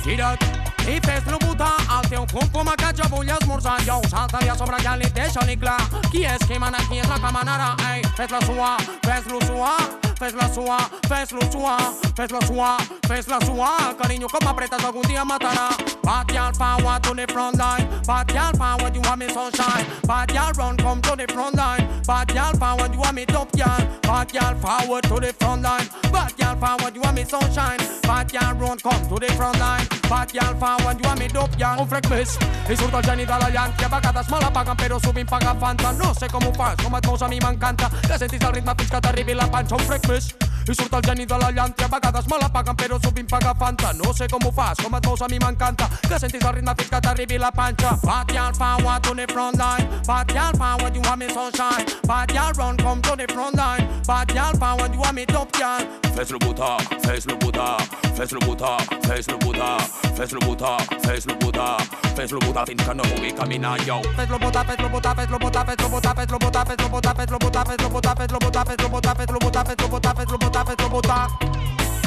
Gira't 0.05 0.69
i 0.88 1.00
fes-lo 1.04 1.38
botar 1.44 1.76
al 1.88 2.04
teu 2.08 2.26
pum 2.32 2.48
pum 2.52 2.68
a 2.68 2.76
que 2.76 2.92
jo 2.96 3.08
vull 3.12 3.28
esmorzar 3.36 3.78
jo 3.86 4.00
salta-li 4.08 4.48
a 4.48 4.56
sobre 4.56 4.82
ja 4.82 4.96
li 4.96 5.10
deixa-li 5.14 5.56
clar 5.56 5.80
qui 6.10 6.24
és 6.24 6.46
qui 6.46 6.58
mana, 6.58 6.78
qui 6.88 6.98
és 6.98 7.08
la 7.08 7.18
que 7.18 7.32
manarà 7.32 7.74
ei, 7.92 8.02
fes-la 8.16 8.40
suar, 8.46 8.76
fes-lo 9.06 9.40
suar 9.46 9.78
fes-la 10.20 10.48
suar, 10.52 10.82
fes-lo 11.08 11.40
suar 11.52 11.80
fes-la 12.16 12.40
suar, 12.46 12.76
fes-la 13.08 13.40
suar 13.46 13.94
carinyo 14.00 14.28
com 14.28 14.44
m'apretes 14.44 14.84
algun 14.84 15.08
dia 15.08 15.24
matarà 15.24 15.70
Bad 16.10 16.26
girl 16.28 16.52
forward 16.52 17.02
to 17.04 17.14
the 17.14 17.26
front 17.32 17.56
line 17.58 17.86
girl 18.26 18.52
forward 18.58 18.94
you 18.94 19.00
want 19.02 19.20
me 19.20 19.28
sunshine. 19.28 19.86
Bad 20.06 20.28
girl 20.32 20.50
run 20.58 20.76
come 20.76 21.00
to 21.02 21.14
the 21.14 21.26
front 21.32 21.54
line 21.54 21.86
girl 22.26 22.52
forward 22.58 22.92
you 22.92 23.00
want 23.00 23.14
me 23.14 23.24
top 23.26 23.52
girl. 23.52 23.78
Bad 24.02 24.32
girl 24.32 24.54
forward 24.56 25.04
to 25.04 25.20
the 25.20 25.32
front 25.38 25.62
line 25.62 25.86
Bad 26.10 26.36
girl 26.36 26.56
forward 26.56 26.94
you 26.94 27.00
want 27.02 27.16
me 27.16 27.24
sunshine. 27.24 27.78
Bad 28.02 28.32
girl 28.32 28.54
run 28.54 28.78
come 28.78 29.08
to 29.08 29.16
the 29.24 29.32
front 29.34 29.58
line 29.60 29.86
Bad 30.08 30.32
girl 30.32 30.54
forward 30.58 30.69
you 30.78 31.08
want 31.08 31.18
me 31.18 31.28
dope 31.28 31.56
girl 31.58 31.80
Un 31.80 31.88
frec 31.88 32.08
més. 32.10 32.36
I 32.68 32.76
surt 32.76 32.94
el 32.94 33.02
geni 33.02 33.24
de 33.26 33.38
la 33.42 33.48
llanta 33.50 33.86
A 33.86 33.88
vegades 33.88 34.30
me 34.30 34.40
la 34.40 34.50
paguen 34.50 34.76
però 34.76 35.00
sovint 35.00 35.28
paga 35.28 35.54
Fanta. 35.60 35.92
No 35.92 36.12
sé 36.14 36.28
com 36.28 36.44
ho 36.44 36.52
fas, 36.52 36.76
com 36.82 36.94
et 36.96 37.06
mous 37.06 37.22
a 37.22 37.28
mi 37.28 37.38
m'encanta. 37.40 37.90
Que 38.06 38.18
sentis 38.18 38.44
el 38.46 38.52
ritme 38.52 38.74
fins 38.78 38.90
que 38.90 39.00
t'arribi 39.00 39.34
la 39.34 39.46
panxa 39.50 39.74
Un 39.76 39.84
frec 39.88 40.08
més. 40.08 40.30
I 40.68 40.74
surt 40.74 40.92
el 40.92 41.02
geni 41.02 41.26
de 41.26 41.38
la 41.38 41.50
llanta 41.50 41.84
A 41.86 41.88
vegades 41.88 42.26
me 42.28 42.38
la 42.38 42.48
paguen 42.48 42.76
però 42.76 42.98
sovint 43.02 43.28
paga 43.28 43.54
Fanta. 43.58 43.92
No 43.92 44.12
sé 44.12 44.28
com 44.28 44.46
ho 44.46 44.52
fas, 44.52 44.78
com 44.82 44.94
et 44.94 45.06
mous 45.06 45.22
a 45.22 45.28
mi 45.28 45.38
m'encanta. 45.38 45.88
Que 46.08 46.18
sentis 46.18 46.44
el 46.44 46.54
ritme 46.54 46.74
fins 46.78 46.90
que 46.90 47.00
t'arribi 47.00 47.38
la 47.38 47.50
panxa. 47.50 47.96
Bad 48.04 48.28
girl 48.32 48.52
forward 48.54 49.02
to 49.02 49.14
the 49.14 49.26
front 49.32 49.58
line 49.58 49.86
Bad 50.06 50.28
girl 50.28 50.52
forward 50.56 50.94
you 50.94 51.02
want 51.02 51.18
me 51.18 51.28
sunshine. 51.28 51.86
Bad 52.06 52.28
girl 52.32 52.52
run 52.58 52.76
come 52.76 53.02
to 53.02 53.16
the 53.16 53.26
front 53.32 53.56
line 53.56 53.86
Bad 54.06 54.28
girl 54.28 54.52
forward 54.54 54.94
you 54.94 55.00
want 55.00 55.14
me 55.14 55.26
top 55.26 55.52
girl. 55.52 55.80
Fes-lo 56.14 56.38
botar, 56.38 56.78
fes-lo 57.02 57.36
botar, 57.38 57.78
fes-lo 58.16 58.40
botar, 58.40 58.80
fes-lo 59.06 59.38
botar, 59.38 59.80
fes-lo 60.16 60.40
botar, 60.61 61.00
fes-lo 61.00 61.34
botar, 61.38 61.76
fes-lo 62.14 62.38
botar 62.40 62.66
fins 62.66 62.82
que 62.82 62.94
no 62.94 63.02
pugui 63.02 63.32
caminar 63.32 63.78
jo. 63.86 64.00
Fes-lo 64.16 64.38
botar, 64.38 64.66
fes-lo 64.66 64.88
botar, 64.88 65.16
fes-lo 65.16 65.38
botar, 65.38 65.66
fes-lo 65.66 65.88
botar, 65.88 66.14
fes-lo 66.14 66.38
botar, 66.38 66.64
fes-lo 66.66 66.88
botar, 66.88 67.16
fes-lo 67.16 67.38
botar, 67.38 67.66
fes-lo 67.66 67.88
botar, 67.88 68.16
fes-lo 68.16 68.38
botar, 68.38 68.66
fes-lo 68.76 68.88
botar, 68.90 69.16
fes-lo 69.16 69.38
botar, 69.38 69.64
fes-lo 69.64 69.88
botar, 69.88 70.14
fes-lo 70.16 70.38
botar, 70.38 70.66
fes-lo 70.66 70.88
botar. 70.90 71.28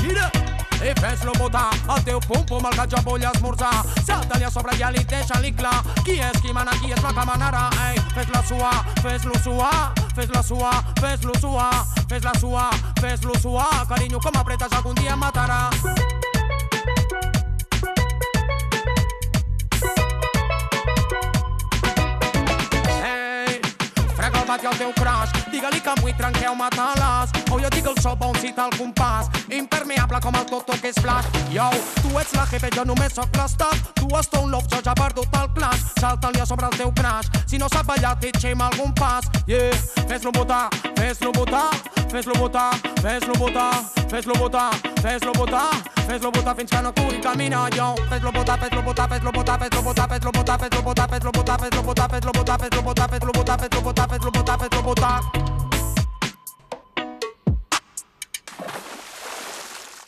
Tira! 0.02 0.32
I 0.84 0.94
fes-lo 1.00 1.32
botar, 1.40 1.70
el 1.96 2.04
teu 2.04 2.20
pum 2.20 2.46
pum 2.46 2.66
el 2.66 2.76
que 2.76 2.86
jo 2.96 3.02
vull 3.06 3.24
esmorzar. 3.24 3.86
Salta-li 4.06 4.46
a 4.46 4.52
sobre 4.52 4.76
ja 4.78 4.92
li 4.92 5.04
deixa-li 5.04 5.54
clar 5.54 5.82
qui 6.04 6.20
és 6.20 6.42
qui 6.42 6.54
mana, 6.54 6.72
qui 6.82 6.92
és 6.92 7.02
la 7.02 7.14
que 7.14 7.26
manarà. 7.26 7.70
Ei, 7.88 7.98
fes-la 8.14 8.44
suar, 8.44 8.84
fes-lo 9.02 9.40
suar, 9.40 9.94
fes-la 10.14 10.44
suar, 10.44 10.84
fes-lo 11.00 11.34
suar, 11.40 11.86
fes-la 12.10 12.36
suar, 12.40 12.70
fes-lo 13.02 13.40
suar. 13.40 13.88
Carinyo, 13.88 14.20
com 14.20 14.38
apretes 14.38 14.78
algun 14.78 14.94
dia 15.00 15.16
matarà. 15.16 15.70
Frega 24.58 24.70
el 24.70 24.74
al 24.74 24.78
teu 24.78 24.94
crush, 24.94 25.32
digue-li 25.52 25.82
que 25.82 25.94
m'ho 26.02 26.14
trenqueu 26.18 26.56
matar-les. 26.56 27.32
O 27.52 27.60
jo 27.60 27.70
dic 27.70 27.86
el 27.86 27.98
so 28.02 28.16
on 28.20 28.36
cita 28.36 28.66
el 28.66 28.78
compàs, 28.78 29.30
impermeable 29.50 30.20
com 30.22 30.36
el 30.36 30.46
toto 30.46 30.74
que 30.82 30.90
és 30.90 31.00
flash. 31.02 31.26
Yo, 31.50 31.70
tu 32.02 32.18
ets 32.20 32.34
la 32.34 32.46
jefe, 32.46 32.70
jo 32.76 32.84
només 32.86 33.14
sóc 33.14 33.30
l'estat. 33.38 33.76
Tu 33.96 34.08
has 34.16 34.28
un 34.40 34.52
love, 34.52 34.68
jo 34.70 34.82
ja 34.84 34.92
he 34.92 35.02
perdut 35.02 35.28
el 35.40 35.50
clash. 35.54 35.82
Salta-li 36.00 36.40
a 36.40 36.46
sobre 36.46 36.68
el 36.68 36.78
teu 36.78 36.92
crash, 36.94 37.30
si 37.48 37.58
no 37.58 37.68
sap 37.70 37.86
ballar 37.86 38.18
t'itxem 38.20 38.62
algun 38.62 38.94
pas. 38.94 39.26
Yeah, 39.48 39.72
fes-lo 40.08 40.32
botar, 40.32 40.70
fes-lo 40.96 41.32
botar, 41.32 41.70
fes-lo 42.12 42.34
botar, 42.34 42.72
fes-lo 43.02 43.34
botar, 43.34 43.72
fes-lo 44.10 44.34
botar, 44.36 44.72
fes-lo 45.02 45.34
botar, 45.34 45.70
fes-lo 46.08 46.32
botar 46.32 46.56
fins 46.56 46.70
que 46.70 46.82
no 46.82 46.94
pugui 46.94 47.20
caminar 47.20 47.70
jo. 47.74 47.96
Fes-lo 48.10 48.32
botar, 48.32 48.60
fes-lo 48.60 48.84
botar, 48.84 49.10
fes-lo 49.10 49.32
botar, 49.32 49.60
fes-lo 49.60 49.82
botar, 49.82 50.10
fes-lo 50.10 50.32
botar, 50.32 50.60
fes-lo 50.60 50.82
botar, 50.82 51.10
fes-lo 51.10 51.32
botar, 51.32 51.70
fes-lo 51.72 51.82
botar, 51.82 52.10
fes-lo 52.10 52.32
botar, 52.34 52.60
fes-lo 52.60 52.82
botar, 52.84 53.10
fes-lo 53.10 53.32
botar, 53.34 53.60
fes-lo 53.60 53.82
botar, 53.82 54.08
fes-lo 54.10 54.32
botar, 54.32 54.34
fes-lo 54.34 54.43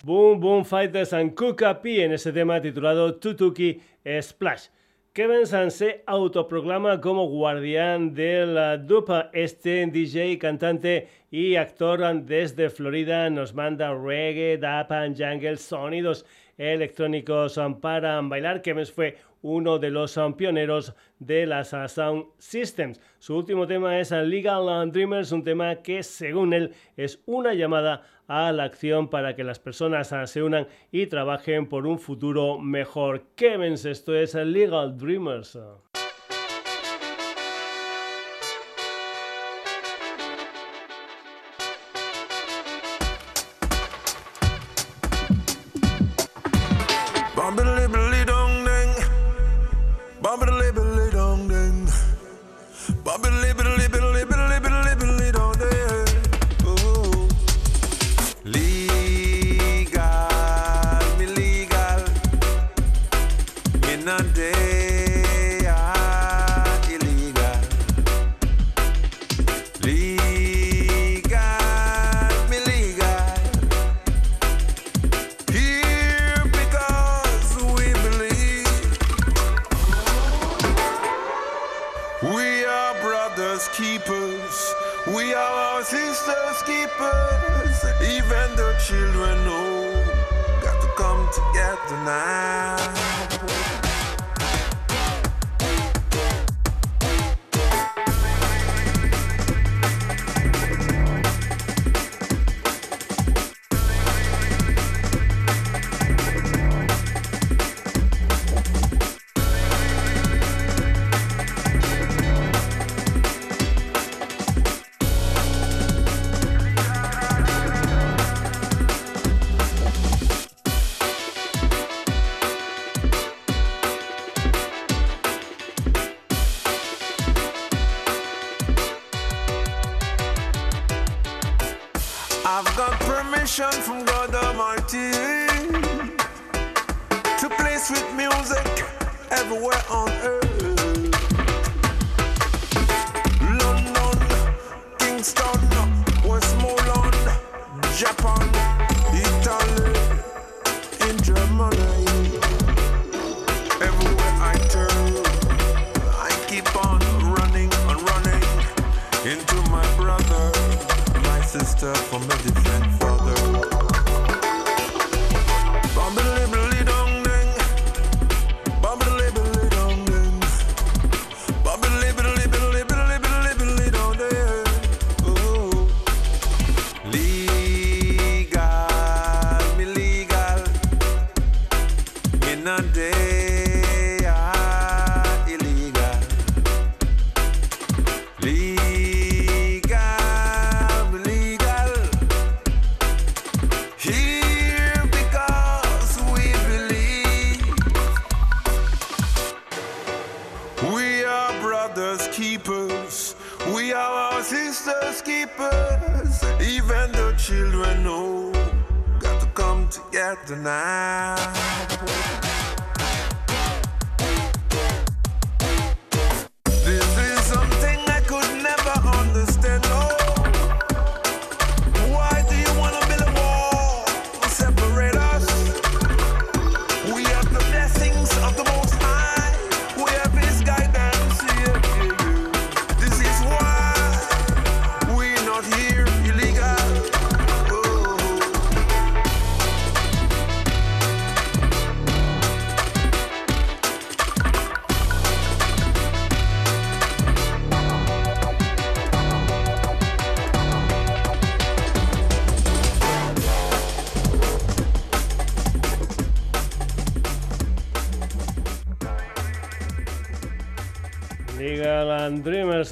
Boom 0.03 0.39
Boom 0.39 0.65
Fighters 0.65 1.13
and 1.13 1.33
Kukapi 1.33 2.01
en 2.01 2.11
ese 2.11 2.31
tema 2.31 2.61
titulado 2.61 3.15
Tutuki 3.15 3.81
Splash. 4.21 4.67
Kevin 5.13 5.47
San 5.47 5.71
se 5.71 6.03
autoproclama 6.05 6.99
como 6.99 7.27
guardián 7.29 8.13
del 8.13 8.85
Dupa. 8.85 9.29
Este 9.31 9.85
DJ, 9.87 10.37
cantante 10.37 11.07
y 11.31 11.55
actor 11.55 12.01
desde 12.23 12.69
Florida 12.69 13.29
nos 13.29 13.53
manda 13.53 13.93
reggae, 13.93 14.57
dap 14.57 14.91
and 14.91 15.17
jungle, 15.17 15.55
sonidos 15.55 16.25
electrónicos 16.57 17.57
para 17.81 18.19
bailar. 18.21 18.61
Kevin 18.61 18.85
fue 18.85 19.17
uno 19.45 19.77
de 19.77 19.91
los 19.91 20.19
pioneros 20.37 20.95
de 21.19 21.45
las 21.45 21.69
Sound 21.69 22.25
Systems. 22.39 22.99
Su 23.19 23.37
último 23.37 23.67
tema 23.67 23.99
es 23.99 24.09
Legal 24.09 24.91
Dreamers, 24.91 25.31
un 25.31 25.43
tema 25.43 25.75
que 25.83 26.01
según 26.01 26.51
él 26.51 26.73
es 26.97 27.21
una 27.27 27.53
llamada 27.53 28.01
a 28.27 28.51
la 28.51 28.63
acción 28.63 29.07
para 29.07 29.35
que 29.35 29.43
las 29.43 29.59
personas 29.59 30.11
se 30.25 30.41
unan 30.41 30.67
y 30.91 31.05
trabajen 31.05 31.69
por 31.69 31.85
un 31.85 31.99
futuro 31.99 32.57
mejor. 32.57 33.27
Kevins, 33.35 33.85
esto 33.85 34.15
es 34.15 34.33
Legal 34.33 34.97
Dreamers. 34.97 35.59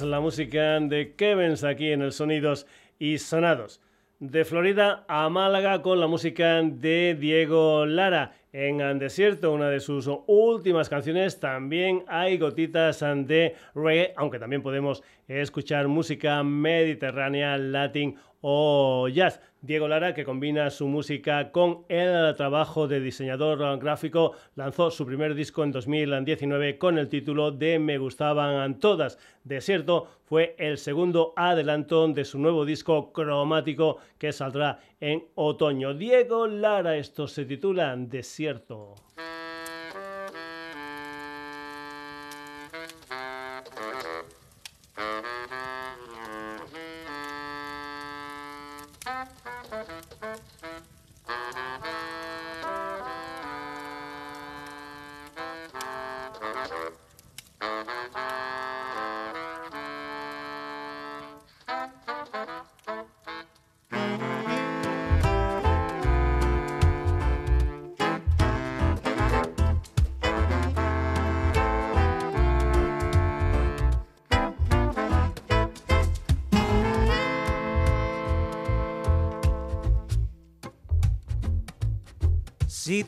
La 0.02 0.20
música 0.20 0.80
de 0.80 1.14
Kevins 1.14 1.62
aquí 1.62 1.92
en 1.92 2.02
el 2.02 2.12
Sonidos 2.12 2.66
y 2.98 3.18
Sonados. 3.18 3.80
De 4.18 4.44
Florida 4.44 5.04
a 5.08 5.28
Málaga 5.28 5.82
con 5.82 6.00
la 6.00 6.06
música 6.06 6.62
de 6.62 7.16
Diego 7.18 7.86
Lara. 7.86 8.32
En 8.52 8.98
Desierto, 8.98 9.52
una 9.52 9.68
de 9.68 9.80
sus 9.80 10.08
últimas 10.26 10.88
canciones, 10.88 11.38
también 11.38 12.04
hay 12.08 12.38
gotitas 12.38 13.00
de 13.00 13.54
reggae, 13.74 14.14
aunque 14.16 14.38
también 14.38 14.62
podemos 14.62 15.02
escuchar 15.28 15.88
música 15.88 16.42
mediterránea, 16.42 17.56
latín 17.58 18.16
o 18.46 19.08
jazz. 19.08 19.40
Diego 19.62 19.88
Lara, 19.88 20.12
que 20.12 20.26
combina 20.26 20.68
su 20.68 20.86
música 20.86 21.50
con 21.50 21.86
el 21.88 22.34
trabajo 22.36 22.86
de 22.86 23.00
diseñador 23.00 23.78
gráfico, 23.78 24.32
lanzó 24.54 24.90
su 24.90 25.06
primer 25.06 25.34
disco 25.34 25.64
en 25.64 25.72
2019 25.72 26.76
con 26.76 26.98
el 26.98 27.08
título 27.08 27.52
de 27.52 27.78
Me 27.78 27.96
gustaban 27.96 28.78
todas. 28.78 29.18
Desierto 29.44 30.08
fue 30.26 30.54
el 30.58 30.76
segundo 30.76 31.32
adelanto 31.36 32.06
de 32.08 32.26
su 32.26 32.38
nuevo 32.38 32.66
disco 32.66 33.14
cromático 33.14 33.96
que 34.18 34.30
saldrá 34.30 34.78
en 35.00 35.24
otoño. 35.36 35.94
Diego 35.94 36.46
Lara, 36.46 36.98
esto 36.98 37.26
se 37.26 37.46
titula 37.46 37.96
Desierto. 37.96 38.96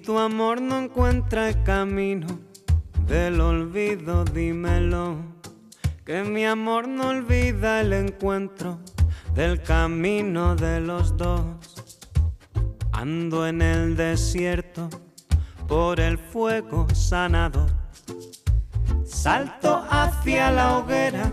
Tu 0.06 0.20
amor 0.20 0.62
no 0.62 0.78
encuentra 0.78 1.48
el 1.48 1.64
camino 1.64 2.28
del 3.08 3.40
olvido, 3.40 4.24
dímelo. 4.24 5.16
Que 6.04 6.22
mi 6.22 6.46
amor 6.46 6.86
no 6.86 7.08
olvida 7.08 7.80
el 7.80 7.92
encuentro 7.92 8.78
del 9.34 9.60
camino 9.62 10.54
de 10.54 10.78
los 10.80 11.16
dos. 11.16 11.42
Ando 12.92 13.48
en 13.48 13.60
el 13.60 13.96
desierto 13.96 14.88
por 15.66 15.98
el 15.98 16.18
fuego 16.18 16.86
sanador. 16.94 17.70
Salto 19.04 19.84
hacia 19.90 20.52
la 20.52 20.78
hoguera 20.78 21.32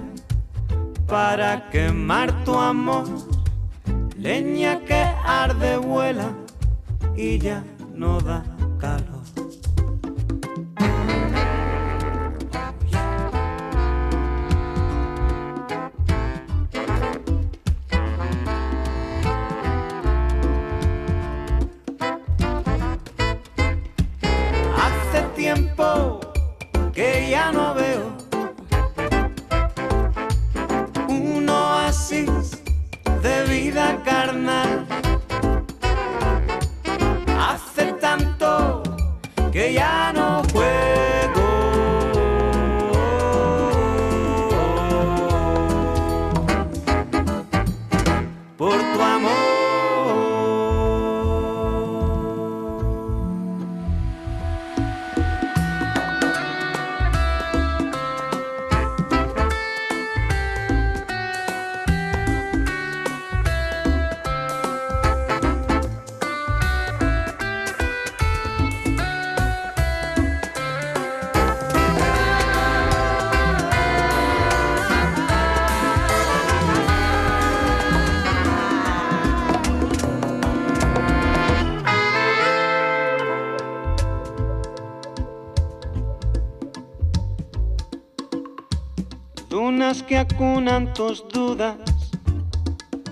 para 1.06 1.70
quemar 1.70 2.44
tu 2.44 2.58
amor. 2.58 3.06
Leña 4.18 4.84
que 4.84 5.04
arde 5.26 5.78
vuela 5.78 6.34
y 7.16 7.38
ya 7.38 7.64
no 7.94 8.20
da 8.20 8.53
Que 90.02 90.18
acunan 90.18 90.92
tus 90.96 91.24
dudas, 91.30 91.78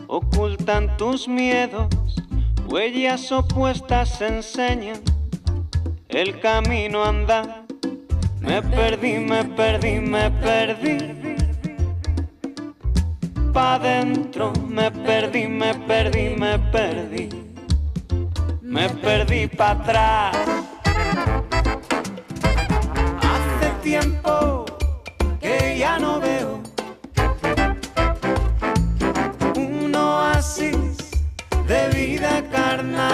ocultan 0.07 0.97
tus 0.97 1.27
miedos, 1.27 1.87
huellas 2.67 3.31
opuestas 3.31 4.19
enseñan 4.19 4.99
el 6.09 6.39
camino 6.39 7.03
a 7.03 7.09
andar. 7.09 7.65
Me 8.39 8.63
perdí, 8.63 9.19
me 9.19 9.45
perdí, 9.45 9.99
me 9.99 10.31
perdí. 10.31 10.97
Pa' 13.53 13.77
dentro, 13.77 14.51
me 14.67 14.89
perdí, 14.89 15.47
me 15.47 15.75
perdí, 15.75 16.29
me 16.35 16.57
perdí. 16.57 17.29
Me 18.63 18.89
perdí 18.89 19.47
pa' 19.47 19.71
atrás. 19.71 20.35
Hace 23.21 23.69
tiempo 23.83 24.50
vida 32.83 33.10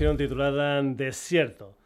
canción 0.00 0.16
titulada 0.16 0.82
Desierto. 0.82 1.76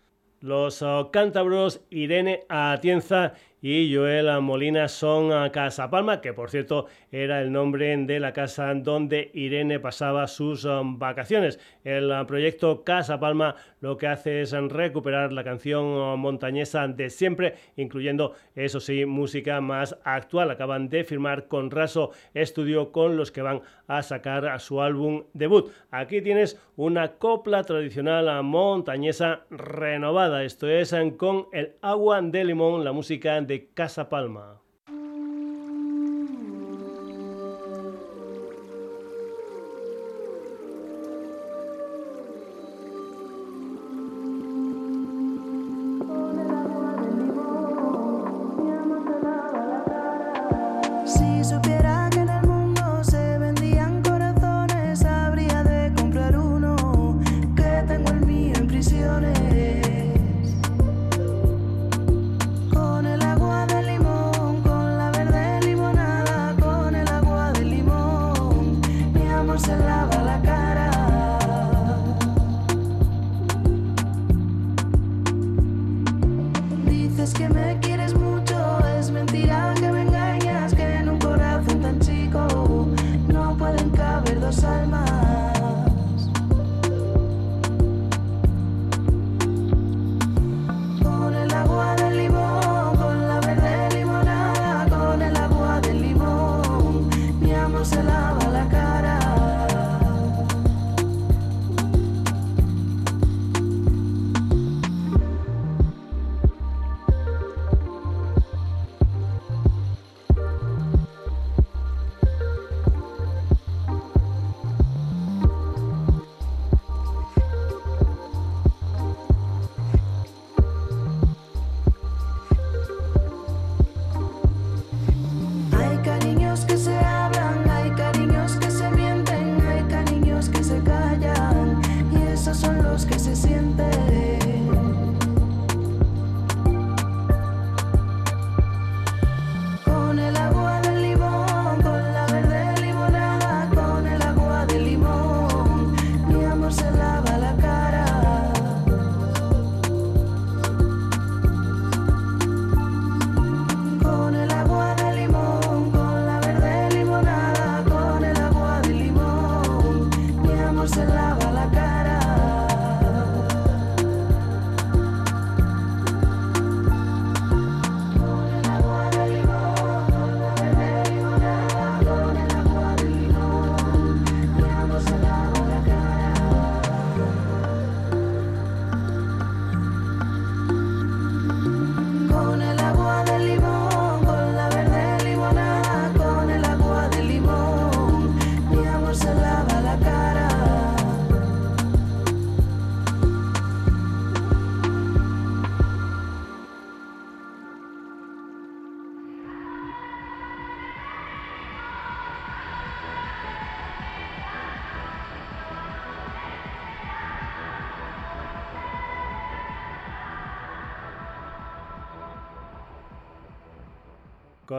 Los 0.41 0.83
oh, 0.83 1.11
cántabros 1.11 1.81
Irene 1.91 2.45
Atienza 2.49 3.35
y 3.67 3.95
Joel 3.95 4.43
Molina 4.43 4.89
son 4.89 5.33
a 5.33 5.51
Casa 5.51 5.89
Palma, 5.89 6.21
que 6.21 6.35
por 6.35 6.51
cierto 6.51 6.85
era 7.11 7.41
el 7.41 7.51
nombre 7.51 7.97
de 7.97 8.21
la 8.21 8.35
casa 8.35 8.75
donde 8.75 9.31
Irene 9.33 9.81
pasaba 9.81 10.27
sus 10.27 10.67
um, 10.67 10.99
vacaciones. 10.99 11.59
El 11.83 12.11
uh, 12.11 12.27
proyecto 12.27 12.85
Casa 12.85 13.19
Palma 13.19 13.57
lo 13.81 13.97
que 13.97 14.07
hace 14.07 14.43
es 14.43 14.53
recuperar 14.53 15.33
la 15.33 15.45
canción 15.45 15.83
uh, 15.83 16.15
montañesa 16.19 16.87
de 16.89 17.09
siempre, 17.09 17.55
incluyendo, 17.77 18.35
eso 18.55 18.81
sí, 18.81 19.07
música 19.07 19.63
más 19.63 19.99
actual. 20.05 20.51
Acaban 20.51 20.91
de 20.91 21.03
firmar 21.03 21.49
con 21.49 21.71
Raso 21.71 22.11
Estudio 22.35 22.93
con 22.93 23.17
los 23.17 23.33
que 23.33 23.41
van 23.41 23.63
a 23.87 24.03
sacar 24.03 24.47
a 24.47 24.59
su 24.59 24.83
álbum 24.83 25.25
debut. 25.33 25.73
Aquí 25.91 26.21
tienes 26.21 26.61
una 26.77 27.13
copla 27.13 27.63
tradicional 27.65 28.27
uh, 28.29 28.43
montañesa 28.43 29.47
renovada. 29.49 30.45
Esto 30.45 30.69
es 30.69 30.95
con 31.17 31.47
el 31.53 31.73
agua 31.81 32.21
de 32.21 32.45
limón, 32.45 32.85
la 32.85 32.93
música 32.93 33.41
de 33.41 33.54
Casa 33.75 34.09
Palma. 34.09 34.64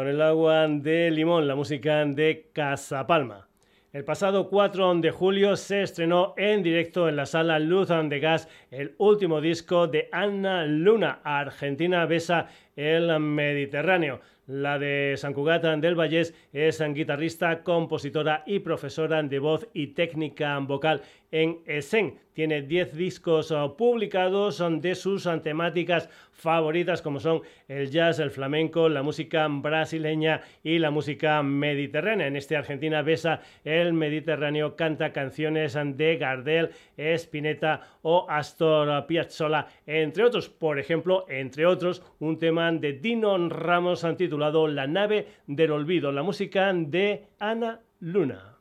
El 0.08 0.22
agua 0.22 0.68
de 0.68 1.10
limón, 1.10 1.48
la 1.48 1.56
música 1.56 2.06
de 2.06 2.50
Casapalma. 2.54 3.48
El 3.92 4.04
pasado 4.04 4.50
4 4.50 4.96
de 4.96 5.10
julio 5.10 5.56
se 5.56 5.82
estrenó 5.82 6.36
en 6.38 6.62
directo 6.62 7.10
en 7.10 7.16
la 7.16 7.26
sala 7.26 7.58
Luz 7.58 7.88
de 7.88 8.20
Gas 8.20 8.48
el 8.70 8.94
último 9.00 9.42
disco 9.42 9.88
de 9.88 10.10
Ana 10.12 10.66
Luna, 10.66 11.22
Argentina 11.24 12.06
Besa 12.06 12.48
el 12.76 13.20
Mediterráneo. 13.20 14.22
La 14.48 14.78
de 14.78 15.16
San 15.18 15.34
Cugat 15.34 15.64
del 15.64 15.96
Vallés 15.96 16.36
es 16.54 16.80
guitarrista, 16.94 17.64
compositora 17.64 18.44
y 18.46 18.60
profesora 18.60 19.24
de 19.24 19.40
voz 19.40 19.68
y 19.74 19.88
técnica 19.88 20.60
vocal 20.60 21.02
en 21.32 21.60
Essen. 21.66 22.20
Tiene 22.34 22.62
10 22.62 22.96
discos 22.96 23.50
uh, 23.52 23.76
publicados 23.78 24.58
son 24.58 24.82
de 24.82 24.94
sus 24.94 25.26
uh, 25.26 25.40
temáticas 25.40 26.10
favoritas 26.32 27.02
como 27.02 27.20
son 27.20 27.42
el 27.68 27.90
jazz, 27.90 28.20
el 28.20 28.30
flamenco, 28.30 28.90
la 28.90 29.04
música 29.04 29.48
brasileña 29.50 30.42
y 30.64 30.80
la 30.80 30.92
música 30.92 31.42
mediterránea. 31.44 32.28
En 32.28 32.36
este 32.36 32.58
Argentina 32.58 33.02
besa 33.02 33.42
el 33.64 33.94
Mediterráneo, 33.94 34.76
canta 34.76 35.14
canciones 35.14 35.78
de 35.96 36.18
Gardel, 36.18 36.72
Spinetta 36.98 37.82
o 38.02 38.26
Astor 38.30 39.08
Piazzolla, 39.08 39.68
entre 39.88 40.26
otros. 40.26 40.50
Por 40.50 40.78
ejemplo, 40.78 41.26
entre 41.30 41.66
otros, 41.66 42.04
un 42.20 42.38
tema 42.38 42.65
de 42.72 42.94
Dino 42.94 43.50
Ramos 43.50 44.06
titulado 44.18 44.68
La 44.68 44.88
nave 44.88 45.28
del 45.48 45.72
olvido, 45.72 46.12
la 46.12 46.24
música 46.24 46.74
de 46.74 47.28
Ana 47.40 47.82
Luna. 48.00 48.55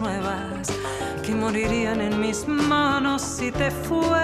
Nuevas 0.00 0.68
que 1.22 1.34
morirían 1.34 2.00
en 2.00 2.18
mis 2.20 2.48
manos 2.48 3.20
si 3.20 3.52
te 3.52 3.70
fueras. 3.70 4.23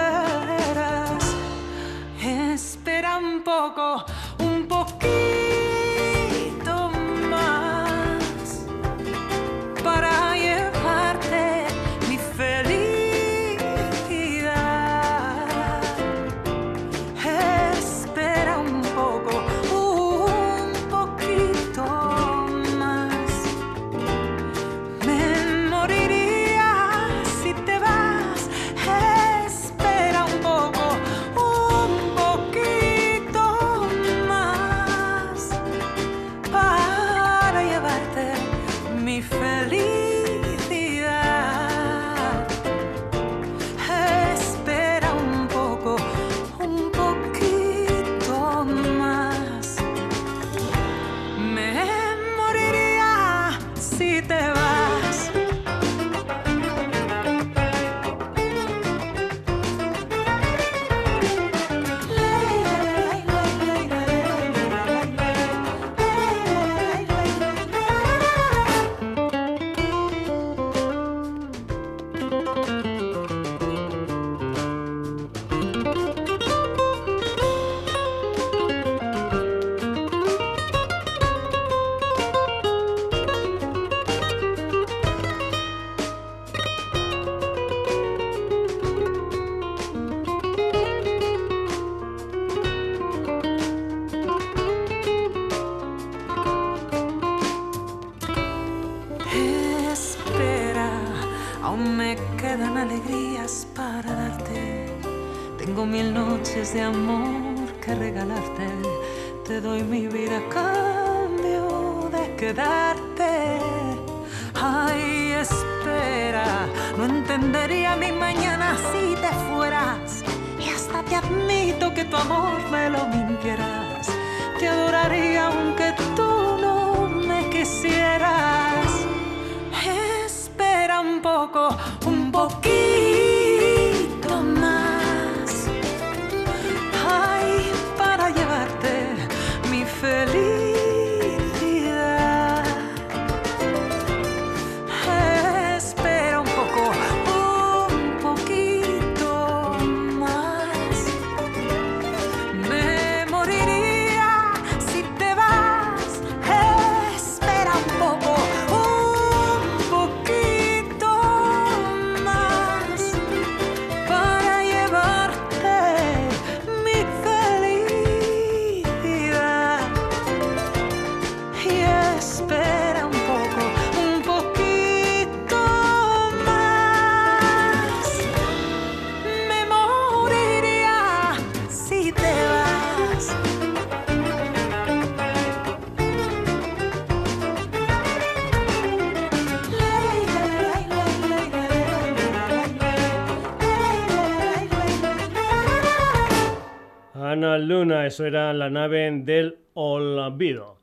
Eso 198.11 198.25
era 198.25 198.51
la 198.53 198.69
nave 198.69 199.09
del 199.23 199.59
olvido. 199.73 200.81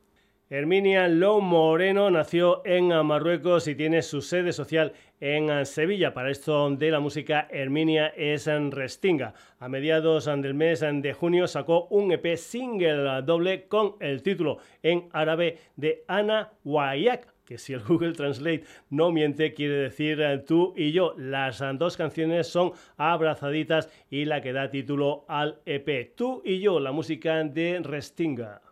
Herminia 0.49 1.09
Lou 1.09 1.43
Moreno 1.43 2.11
nació 2.11 2.63
en 2.65 2.89
Marruecos 3.05 3.69
y 3.69 3.75
tiene 3.75 4.01
su 4.01 4.23
sede 4.23 4.55
social 4.55 4.95
en 5.21 5.67
Sevilla. 5.67 6.15
Para 6.15 6.31
esto 6.31 6.71
de 6.71 6.91
la 6.91 7.01
música, 7.01 7.47
Herminia 7.51 8.07
es 8.17 8.47
en 8.47 8.71
Restinga. 8.71 9.35
A 9.59 9.69
mediados 9.69 10.25
del 10.25 10.55
mes 10.55 10.81
de 10.81 11.13
junio 11.13 11.47
sacó 11.47 11.87
un 11.91 12.13
EP 12.13 12.35
single 12.39 13.21
doble 13.21 13.69
con 13.69 13.97
el 14.01 14.23
título 14.23 14.57
en 14.83 15.11
árabe 15.13 15.59
de 15.77 16.05
Ana 16.09 16.53
Wayak 16.65 17.27
que 17.49 17.57
si 17.57 17.73
el 17.73 17.81
Google 17.89 18.13
Translate 18.13 18.65
no 18.91 19.11
miente, 19.11 19.55
quiere 19.55 19.77
decir 19.77 20.21
eh, 20.21 20.39
tú 20.39 20.75
y 20.77 20.93
yo. 20.93 21.15
Las 21.17 21.63
dos 21.79 21.97
canciones 21.97 22.47
son 22.47 22.73
abrazaditas 22.99 23.89
y 24.11 24.27
la 24.27 24.43
que 24.43 24.53
da 24.53 24.71
título 24.71 25.25
al 25.29 25.59
EP. 25.65 26.15
Tú 26.15 26.43
y 26.45 26.61
yo, 26.61 26.79
la 26.79 26.93
música 26.93 27.43
de 27.43 27.81
Restinga. 27.83 28.68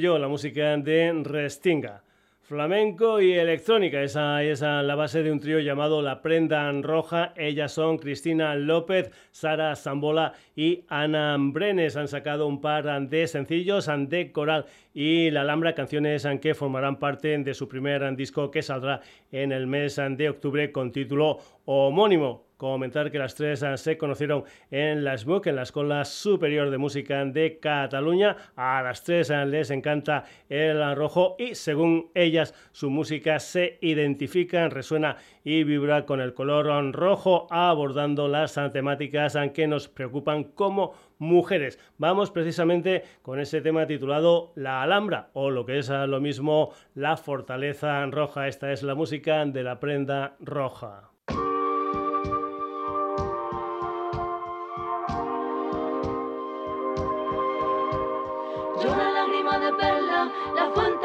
Yo, 0.00 0.18
la 0.18 0.28
música 0.28 0.76
de 0.76 1.12
Restinga. 1.24 2.02
Flamenco 2.42 3.20
y 3.20 3.32
electrónica, 3.32 4.00
esa 4.02 4.42
es 4.44 4.60
la 4.60 4.94
base 4.94 5.24
de 5.24 5.32
un 5.32 5.40
trío 5.40 5.58
llamado 5.58 6.00
La 6.00 6.22
Prenda 6.22 6.70
Roja. 6.80 7.32
Ellas 7.36 7.72
son 7.72 7.98
Cristina 7.98 8.54
López, 8.54 9.10
Sara 9.32 9.74
Zambola 9.74 10.32
y 10.54 10.84
Ana 10.86 11.36
Brenes. 11.38 11.96
Han 11.96 12.06
sacado 12.06 12.46
un 12.46 12.60
par 12.60 13.08
de 13.08 13.26
sencillos, 13.26 13.90
de 14.08 14.30
Coral 14.30 14.66
y 14.94 15.30
La 15.32 15.40
Alhambra, 15.40 15.74
canciones 15.74 16.26
que 16.40 16.54
formarán 16.54 17.00
parte 17.00 17.36
de 17.36 17.54
su 17.54 17.68
primer 17.68 18.14
disco 18.14 18.50
que 18.52 18.62
saldrá 18.62 19.00
en 19.32 19.50
el 19.50 19.66
mes 19.66 19.96
de 19.96 20.28
octubre 20.28 20.70
con 20.70 20.92
título 20.92 21.38
homónimo. 21.64 22.45
Comentar 22.56 23.10
que 23.10 23.18
las 23.18 23.34
tres 23.34 23.64
se 23.76 23.98
conocieron 23.98 24.44
en 24.70 25.04
la 25.04 25.16
SMUC, 25.16 25.46
en 25.46 25.56
la 25.56 25.62
Escuela 25.62 26.04
Superior 26.04 26.70
de 26.70 26.78
Música 26.78 27.24
de 27.24 27.58
Cataluña. 27.58 28.36
A 28.56 28.82
las 28.82 29.02
tres 29.04 29.30
les 29.30 29.70
encanta 29.70 30.24
el 30.48 30.96
rojo 30.96 31.36
y 31.38 31.54
según 31.54 32.10
ellas 32.14 32.54
su 32.72 32.90
música 32.90 33.38
se 33.38 33.78
identifica, 33.80 34.68
resuena 34.68 35.16
y 35.44 35.64
vibra 35.64 36.06
con 36.06 36.20
el 36.20 36.34
color 36.34 36.66
rojo 36.92 37.46
abordando 37.50 38.28
las 38.28 38.58
temáticas 38.72 39.36
que 39.54 39.66
nos 39.66 39.88
preocupan 39.88 40.44
como 40.44 40.94
mujeres. 41.18 41.78
Vamos 41.98 42.30
precisamente 42.30 43.04
con 43.22 43.40
ese 43.40 43.60
tema 43.60 43.86
titulado 43.86 44.52
La 44.54 44.82
Alhambra 44.82 45.30
o 45.32 45.50
lo 45.50 45.64
que 45.64 45.78
es 45.78 45.88
lo 45.88 46.20
mismo 46.20 46.72
La 46.94 47.16
Fortaleza 47.16 48.04
Roja. 48.06 48.48
Esta 48.48 48.72
es 48.72 48.82
la 48.82 48.94
música 48.94 49.44
de 49.44 49.62
la 49.62 49.80
prenda 49.80 50.36
roja. 50.40 51.15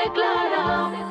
declarado. 0.04 1.11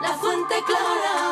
La 0.00 0.14
fuente 0.14 0.54
clara. 0.66 1.31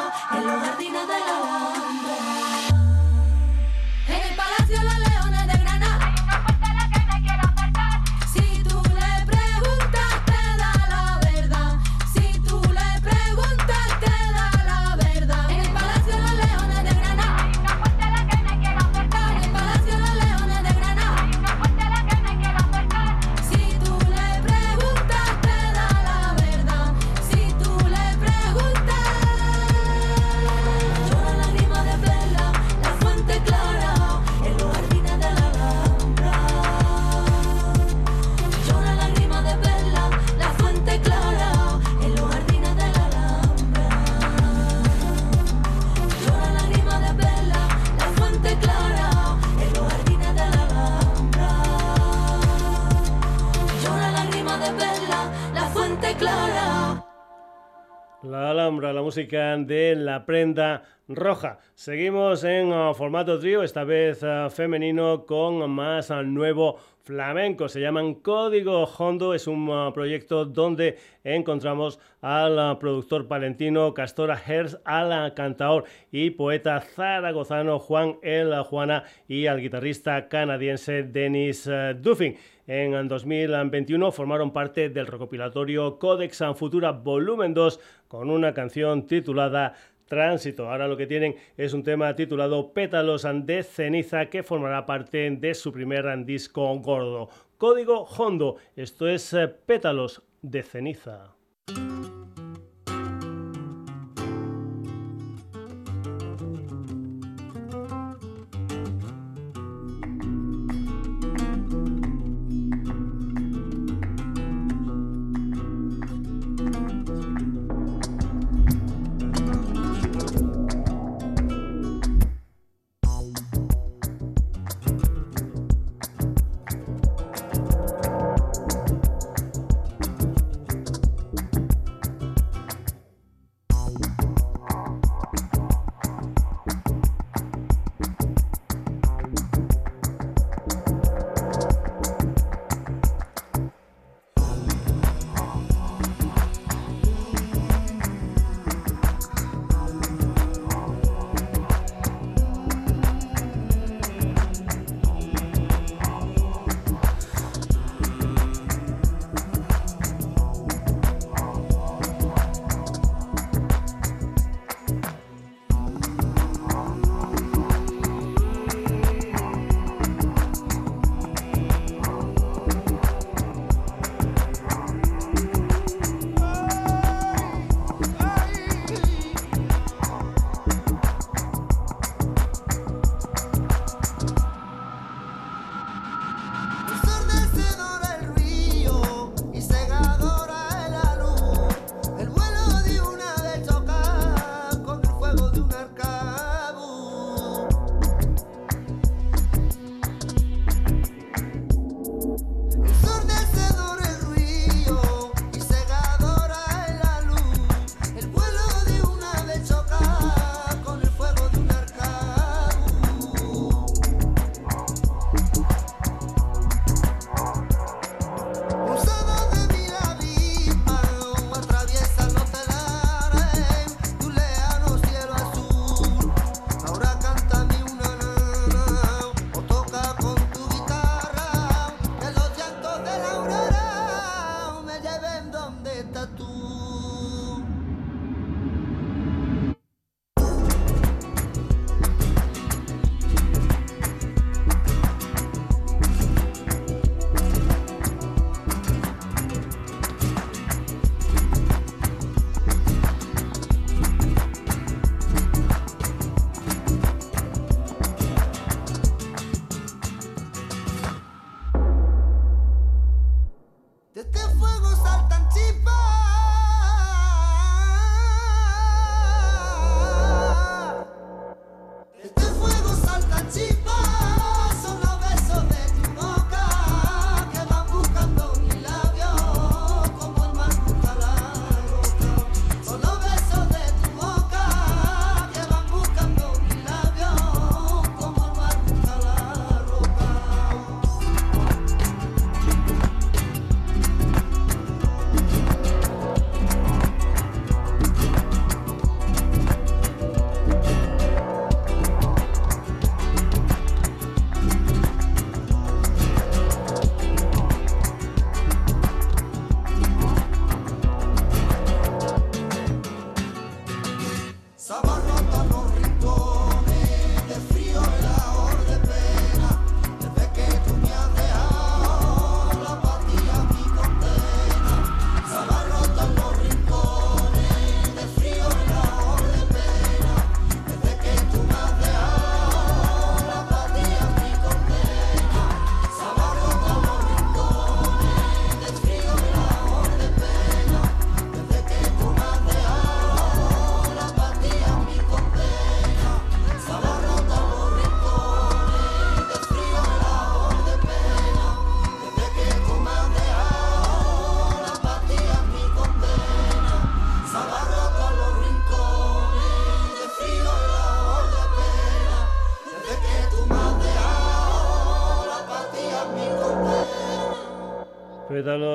De 59.31 59.95
La 59.97 60.27
Prenda 60.27 60.83
Roja. 61.07 61.59
Seguimos 61.75 62.43
en 62.43 62.73
uh, 62.73 62.95
formato 62.95 63.39
trío, 63.39 63.63
esta 63.63 63.85
vez 63.85 64.25
uh, 64.25 64.51
femenino, 64.51 65.25
con 65.25 65.71
más 65.71 66.11
uh, 66.11 66.23
nuevo 66.25 66.79
flamenco. 67.03 67.69
Se 67.69 67.81
llaman 67.81 68.15
Código 68.15 68.83
Hondo. 68.85 69.33
Es 69.33 69.47
un 69.47 69.93
proyecto 69.95 70.45
donde 70.45 70.99
encontramos 71.23 72.01
al 72.23 72.79
productor 72.79 73.29
palentino 73.29 73.95
Castora 73.95 74.41
Herz, 74.45 74.79
al 74.85 75.33
cantaor 75.35 75.85
y 76.11 76.31
poeta 76.31 76.81
zaragozano 76.81 77.79
Juan 77.79 78.19
El 78.23 78.53
Juana 78.65 79.05
y 79.29 79.47
al 79.47 79.61
guitarrista 79.61 80.29
canadiense 80.29 81.05
Dennis 81.05 81.71
Duffin. 81.97 82.37
En 82.73 83.09
2021 83.09 84.13
formaron 84.13 84.53
parte 84.53 84.91
del 84.91 85.09
recopilatorio 85.09 85.99
Codex 85.99 86.41
Futura 86.55 86.93
Volumen 86.93 87.53
2 87.53 87.81
con 88.07 88.31
una 88.31 88.55
canción 88.55 89.09
titulada 89.09 89.75
Tránsito. 90.07 90.71
Ahora 90.71 90.87
lo 90.87 90.97
que 90.97 91.09
tienen 91.09 91.35
es 91.57 91.73
un 91.73 91.83
tema 91.83 92.15
titulado 92.15 92.73
Pétalos 92.73 93.27
de 93.43 93.65
Ceniza 93.65 94.27
que 94.27 94.45
formará 94.45 94.87
parte 94.87 95.29
de 95.33 95.55
su 95.55 95.73
primer 95.73 96.25
disco 96.25 96.73
gordo. 96.79 97.29
Código 97.59 98.05
Hondo. 98.05 98.55
Esto 98.77 99.09
es 99.09 99.33
eh, 99.33 99.49
Pétalos 99.49 100.23
de 100.41 100.63
Ceniza. 100.63 101.35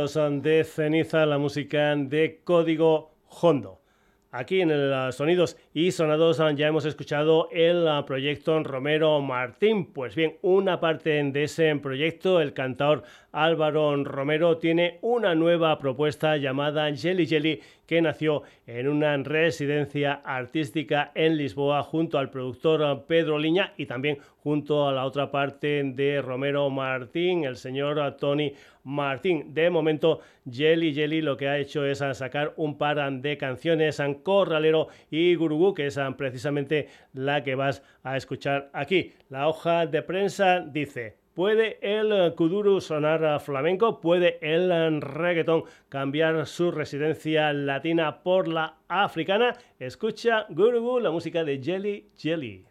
De 0.06 0.64
ceniza, 0.64 1.26
la 1.26 1.40
música 1.40 1.96
de 1.96 2.42
Código 2.44 3.16
Hondo. 3.42 3.82
Aquí 4.30 4.62
en 4.62 4.70
el 4.70 5.12
Sonidos 5.12 5.58
y 5.74 5.92
Sonados 5.92 6.38
ya 6.56 6.68
hemos 6.68 6.86
escuchado 6.86 7.50
el 7.52 7.88
proyecto 8.06 8.62
Romero 8.62 9.20
Martín. 9.22 9.92
Pues 9.94 10.14
bien, 10.14 10.38
una 10.44 10.80
parte 10.80 11.24
de 11.24 11.44
ese 11.44 11.76
proyecto, 11.78 12.40
el 12.40 12.54
cantador 12.54 13.02
Álvaro 13.36 14.02
Romero 14.06 14.60
tiene 14.60 14.98
una 15.02 15.36
nueva 15.36 15.78
propuesta 15.78 16.38
llamada 16.38 16.90
Jelly 16.96 17.28
Jelly 17.28 17.62
que 17.86 18.02
nació 18.02 18.44
en 18.66 18.88
una 18.88 19.18
residencia 19.18 20.22
artística 20.24 21.12
en 21.14 21.36
Lisboa 21.36 21.84
junto 21.84 22.18
al 22.18 22.30
productor 22.30 23.06
Pedro 23.08 23.38
Liña 23.38 23.74
y 23.76 23.88
también 23.88 24.20
junto 24.38 24.88
a 24.88 24.94
la 24.94 25.04
otra 25.04 25.32
parte 25.32 25.84
de 25.84 26.22
Romero 26.22 26.70
Martín, 26.70 27.44
el 27.44 27.58
señor 27.58 28.16
Tony 28.16 28.54
Martín. 28.86 29.54
De 29.54 29.70
momento, 29.70 30.22
Jelly 30.50 30.94
Jelly 30.94 31.22
lo 31.22 31.36
que 31.36 31.50
ha 31.50 31.58
hecho 31.58 31.86
es 31.86 31.98
sacar 32.14 32.54
un 32.56 32.78
par 32.78 33.12
de 33.12 33.38
canciones, 33.38 34.02
Corralero 34.24 34.88
y 35.12 35.36
Gurugú, 35.36 35.74
que 35.74 35.88
es 35.88 36.00
precisamente 36.18 36.88
la 37.12 37.44
que 37.44 37.56
vas 37.56 37.84
a 38.02 38.16
escuchar 38.16 38.70
aquí. 38.72 39.12
La 39.28 39.50
hoja 39.50 39.88
de 39.88 40.02
prensa 40.04 40.62
dice 40.62 41.25
¿Puede 41.36 41.80
el 41.82 42.34
kuduro 42.34 42.80
sonar 42.80 43.42
flamenco? 43.42 44.00
¿Puede 44.00 44.38
el 44.40 45.02
reggaetón 45.02 45.66
cambiar 45.90 46.48
su 46.48 46.72
residencia 46.72 47.52
latina 47.52 48.24
por 48.24 48.48
la 48.48 48.78
africana? 48.88 49.54
Escucha 49.78 50.46
Guru, 50.48 51.02
la 51.02 51.12
música 51.12 51.44
de 51.44 51.62
Jelly 51.62 52.08
Jelly. 52.18 52.64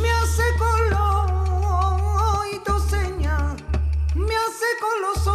Me 0.00 0.10
hace 0.12 0.44
me 4.14 4.36
hace 4.36 4.66
con 4.80 5.02
los 5.02 5.26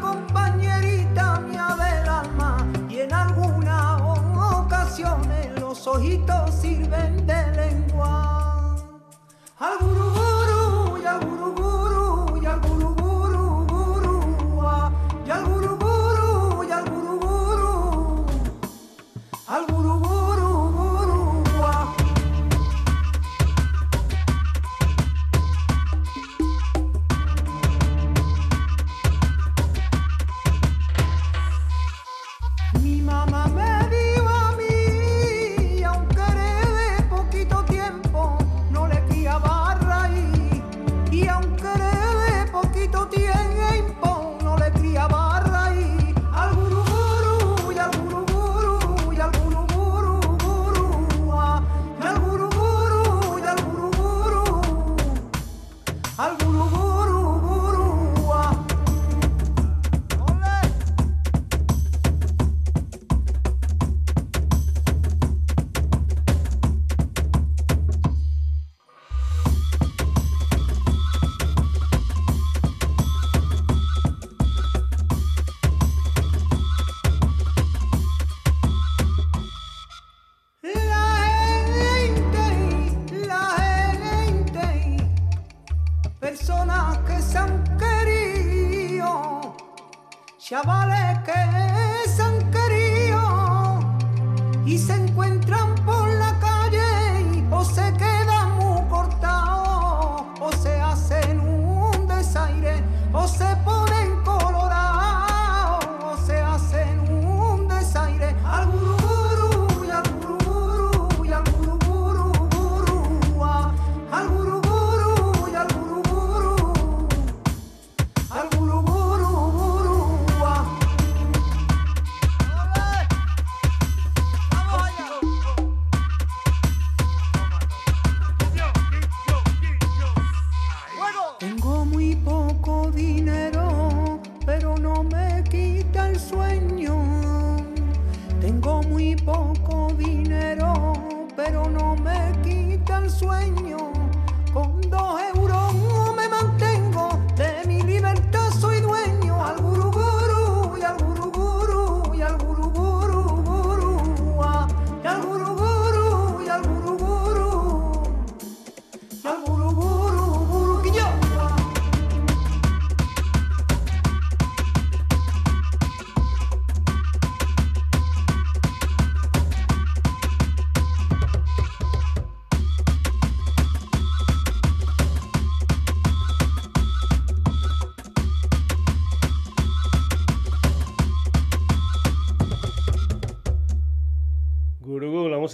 compañerita 0.00 1.40
mía 1.40 1.76
del 1.76 2.08
alma, 2.08 2.66
y 2.88 3.00
en 3.00 3.12
algunas 3.12 4.00
ocasiones 4.02 5.60
los 5.60 5.86
ojitos 5.86 6.54
sirven 6.54 7.26
de 7.26 7.46
lengua. 7.52 8.76
Al 9.58 9.78
guru 9.78 10.10
guru 10.10 10.98
y 11.02 11.06
al 11.06 11.20
guru 11.24 11.85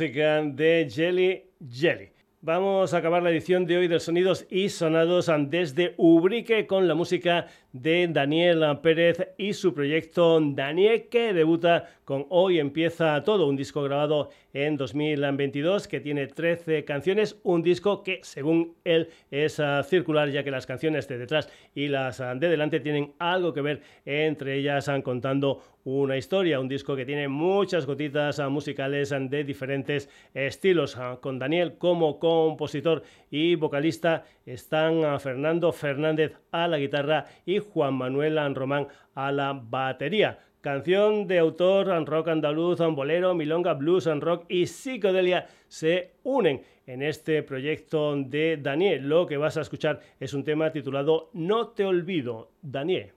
de 0.02 0.88
Jelly 0.90 1.44
Jelly. 1.70 2.10
Vamos 2.40 2.92
a 2.92 2.96
acabar 2.96 3.22
la 3.22 3.30
edición 3.30 3.66
de 3.66 3.76
hoy 3.76 3.86
de 3.86 4.00
Sonidos 4.00 4.46
y 4.50 4.68
Sonados 4.68 5.30
desde 5.46 5.94
Ubrique 5.96 6.66
con 6.66 6.88
la 6.88 6.96
música 6.96 7.46
de 7.72 8.08
Daniel 8.08 8.64
Pérez 8.82 9.28
y 9.38 9.52
su 9.52 9.72
proyecto 9.72 10.40
Daniel 10.40 11.06
que 11.08 11.32
debuta 11.32 11.88
con 12.04 12.26
Hoy 12.30 12.58
empieza 12.58 13.22
todo, 13.22 13.46
un 13.46 13.54
disco 13.54 13.80
grabado 13.84 14.30
en 14.52 14.76
2022 14.76 15.88
que 15.88 16.00
tiene 16.00 16.26
13 16.26 16.84
canciones, 16.84 17.38
un 17.42 17.62
disco 17.62 18.02
que 18.02 18.20
según 18.22 18.74
él 18.84 19.08
es 19.30 19.60
ah, 19.60 19.82
circular 19.82 20.30
ya 20.30 20.44
que 20.44 20.50
las 20.50 20.66
canciones 20.66 21.08
de 21.08 21.18
detrás 21.18 21.48
y 21.74 21.88
las 21.88 22.20
ah, 22.20 22.34
de 22.34 22.48
delante 22.48 22.80
tienen 22.80 23.12
algo 23.18 23.52
que 23.52 23.62
ver 23.62 23.82
entre 24.04 24.56
ellas 24.56 24.88
ah, 24.88 25.00
contando 25.02 25.62
una 25.84 26.16
historia, 26.16 26.60
un 26.60 26.68
disco 26.68 26.94
que 26.94 27.04
tiene 27.04 27.26
muchas 27.26 27.86
gotitas 27.86 28.38
musicales 28.48 29.10
de 29.10 29.42
diferentes 29.42 30.08
estilos, 30.32 30.96
con 31.20 31.40
Daniel 31.40 31.76
como 31.76 32.20
compositor 32.20 33.02
y 33.30 33.56
vocalista 33.56 34.24
están 34.46 35.18
Fernando 35.18 35.72
Fernández 35.72 36.34
a 36.52 36.68
la 36.68 36.78
guitarra 36.78 37.26
y 37.44 37.58
Juan 37.58 37.94
Manuel 37.94 38.54
Román 38.54 38.86
a 39.14 39.32
la 39.32 39.52
batería. 39.52 40.38
Canción 40.62 41.26
de 41.26 41.40
autor 41.40 41.88
rock 42.06 42.28
andaluz, 42.28 42.78
bolero, 42.78 43.34
milonga, 43.34 43.74
blues, 43.74 44.06
rock 44.20 44.44
y 44.48 44.66
psicodelia 44.66 45.48
se 45.66 46.12
unen 46.22 46.62
en 46.86 47.02
este 47.02 47.42
proyecto 47.42 48.14
de 48.14 48.58
Daniel. 48.58 49.08
Lo 49.08 49.26
que 49.26 49.36
vas 49.36 49.56
a 49.56 49.62
escuchar 49.62 49.98
es 50.20 50.34
un 50.34 50.44
tema 50.44 50.70
titulado 50.70 51.30
No 51.32 51.70
te 51.70 51.84
olvido, 51.84 52.52
Daniel. 52.62 53.10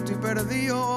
Estoy 0.00 0.16
perdido. 0.16 0.89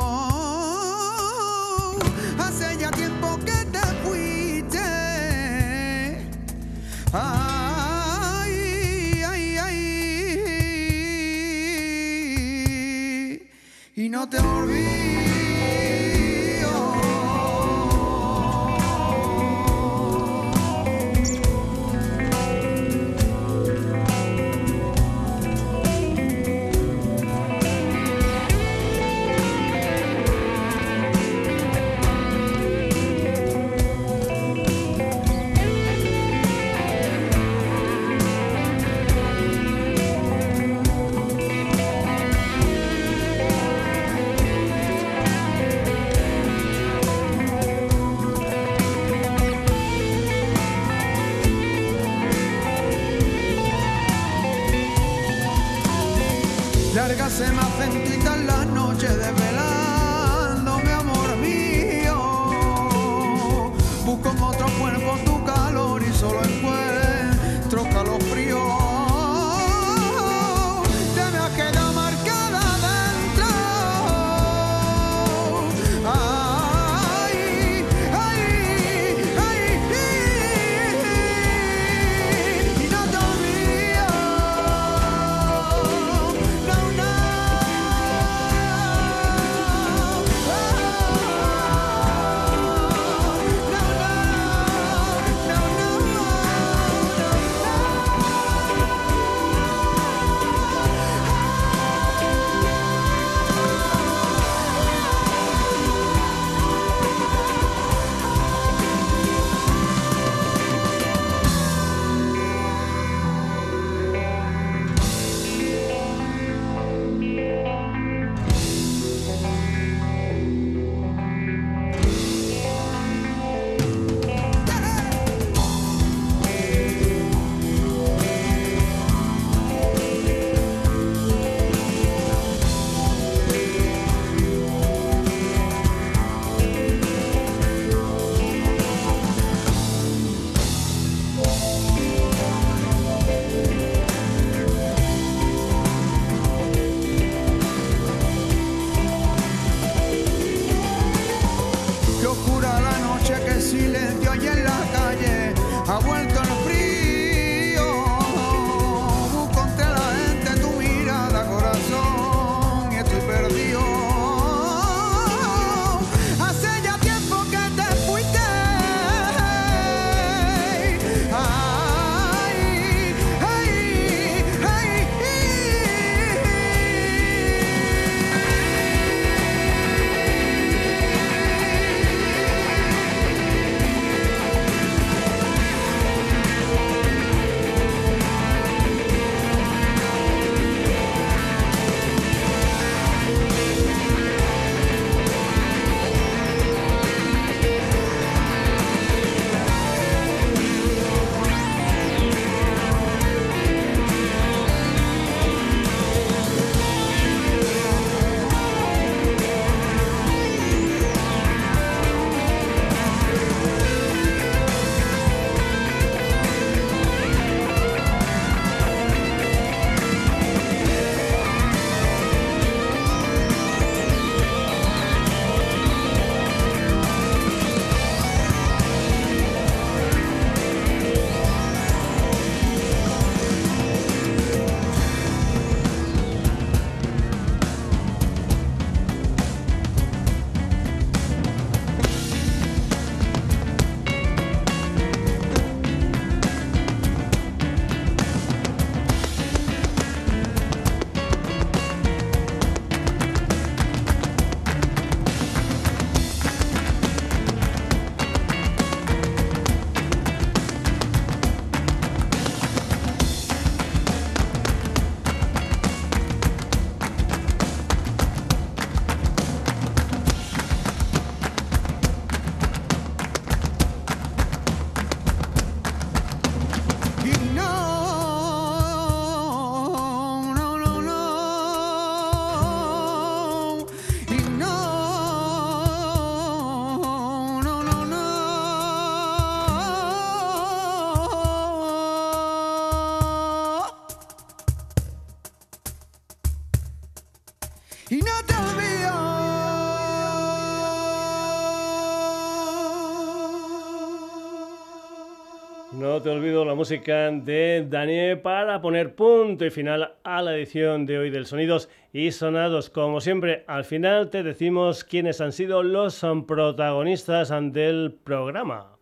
Música 306.83 307.31
de 307.31 307.87
Daniel 307.89 308.41
para 308.41 308.81
poner 308.81 309.15
punto 309.15 309.65
y 309.65 309.69
final 309.69 310.15
a 310.21 310.41
la 310.41 310.53
edición 310.53 311.05
de 311.05 311.17
hoy 311.17 311.29
del 311.29 311.45
Sonidos 311.45 311.87
y 312.11 312.29
Sonados. 312.31 312.89
Como 312.89 313.21
siempre, 313.21 313.63
al 313.67 313.85
final 313.85 314.29
te 314.29 314.43
decimos 314.43 315.05
quiénes 315.05 315.39
han 315.39 315.53
sido 315.53 315.81
los 315.81 316.21
protagonistas 316.45 317.53
del 317.71 318.13
programa. 318.21 318.97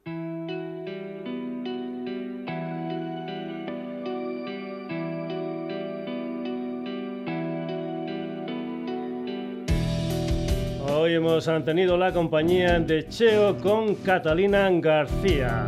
Hoy 10.88 11.16
hemos 11.16 11.50
tenido 11.66 11.98
la 11.98 12.14
compañía 12.14 12.80
de 12.80 13.08
Cheo 13.08 13.58
con 13.58 13.96
Catalina 13.96 14.70
García. 14.70 15.66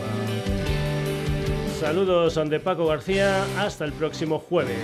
Saludos 1.79 2.35
de 2.35 2.59
Paco 2.59 2.85
García, 2.85 3.43
hasta 3.57 3.85
el 3.85 3.93
próximo 3.93 4.37
jueves. 4.37 4.77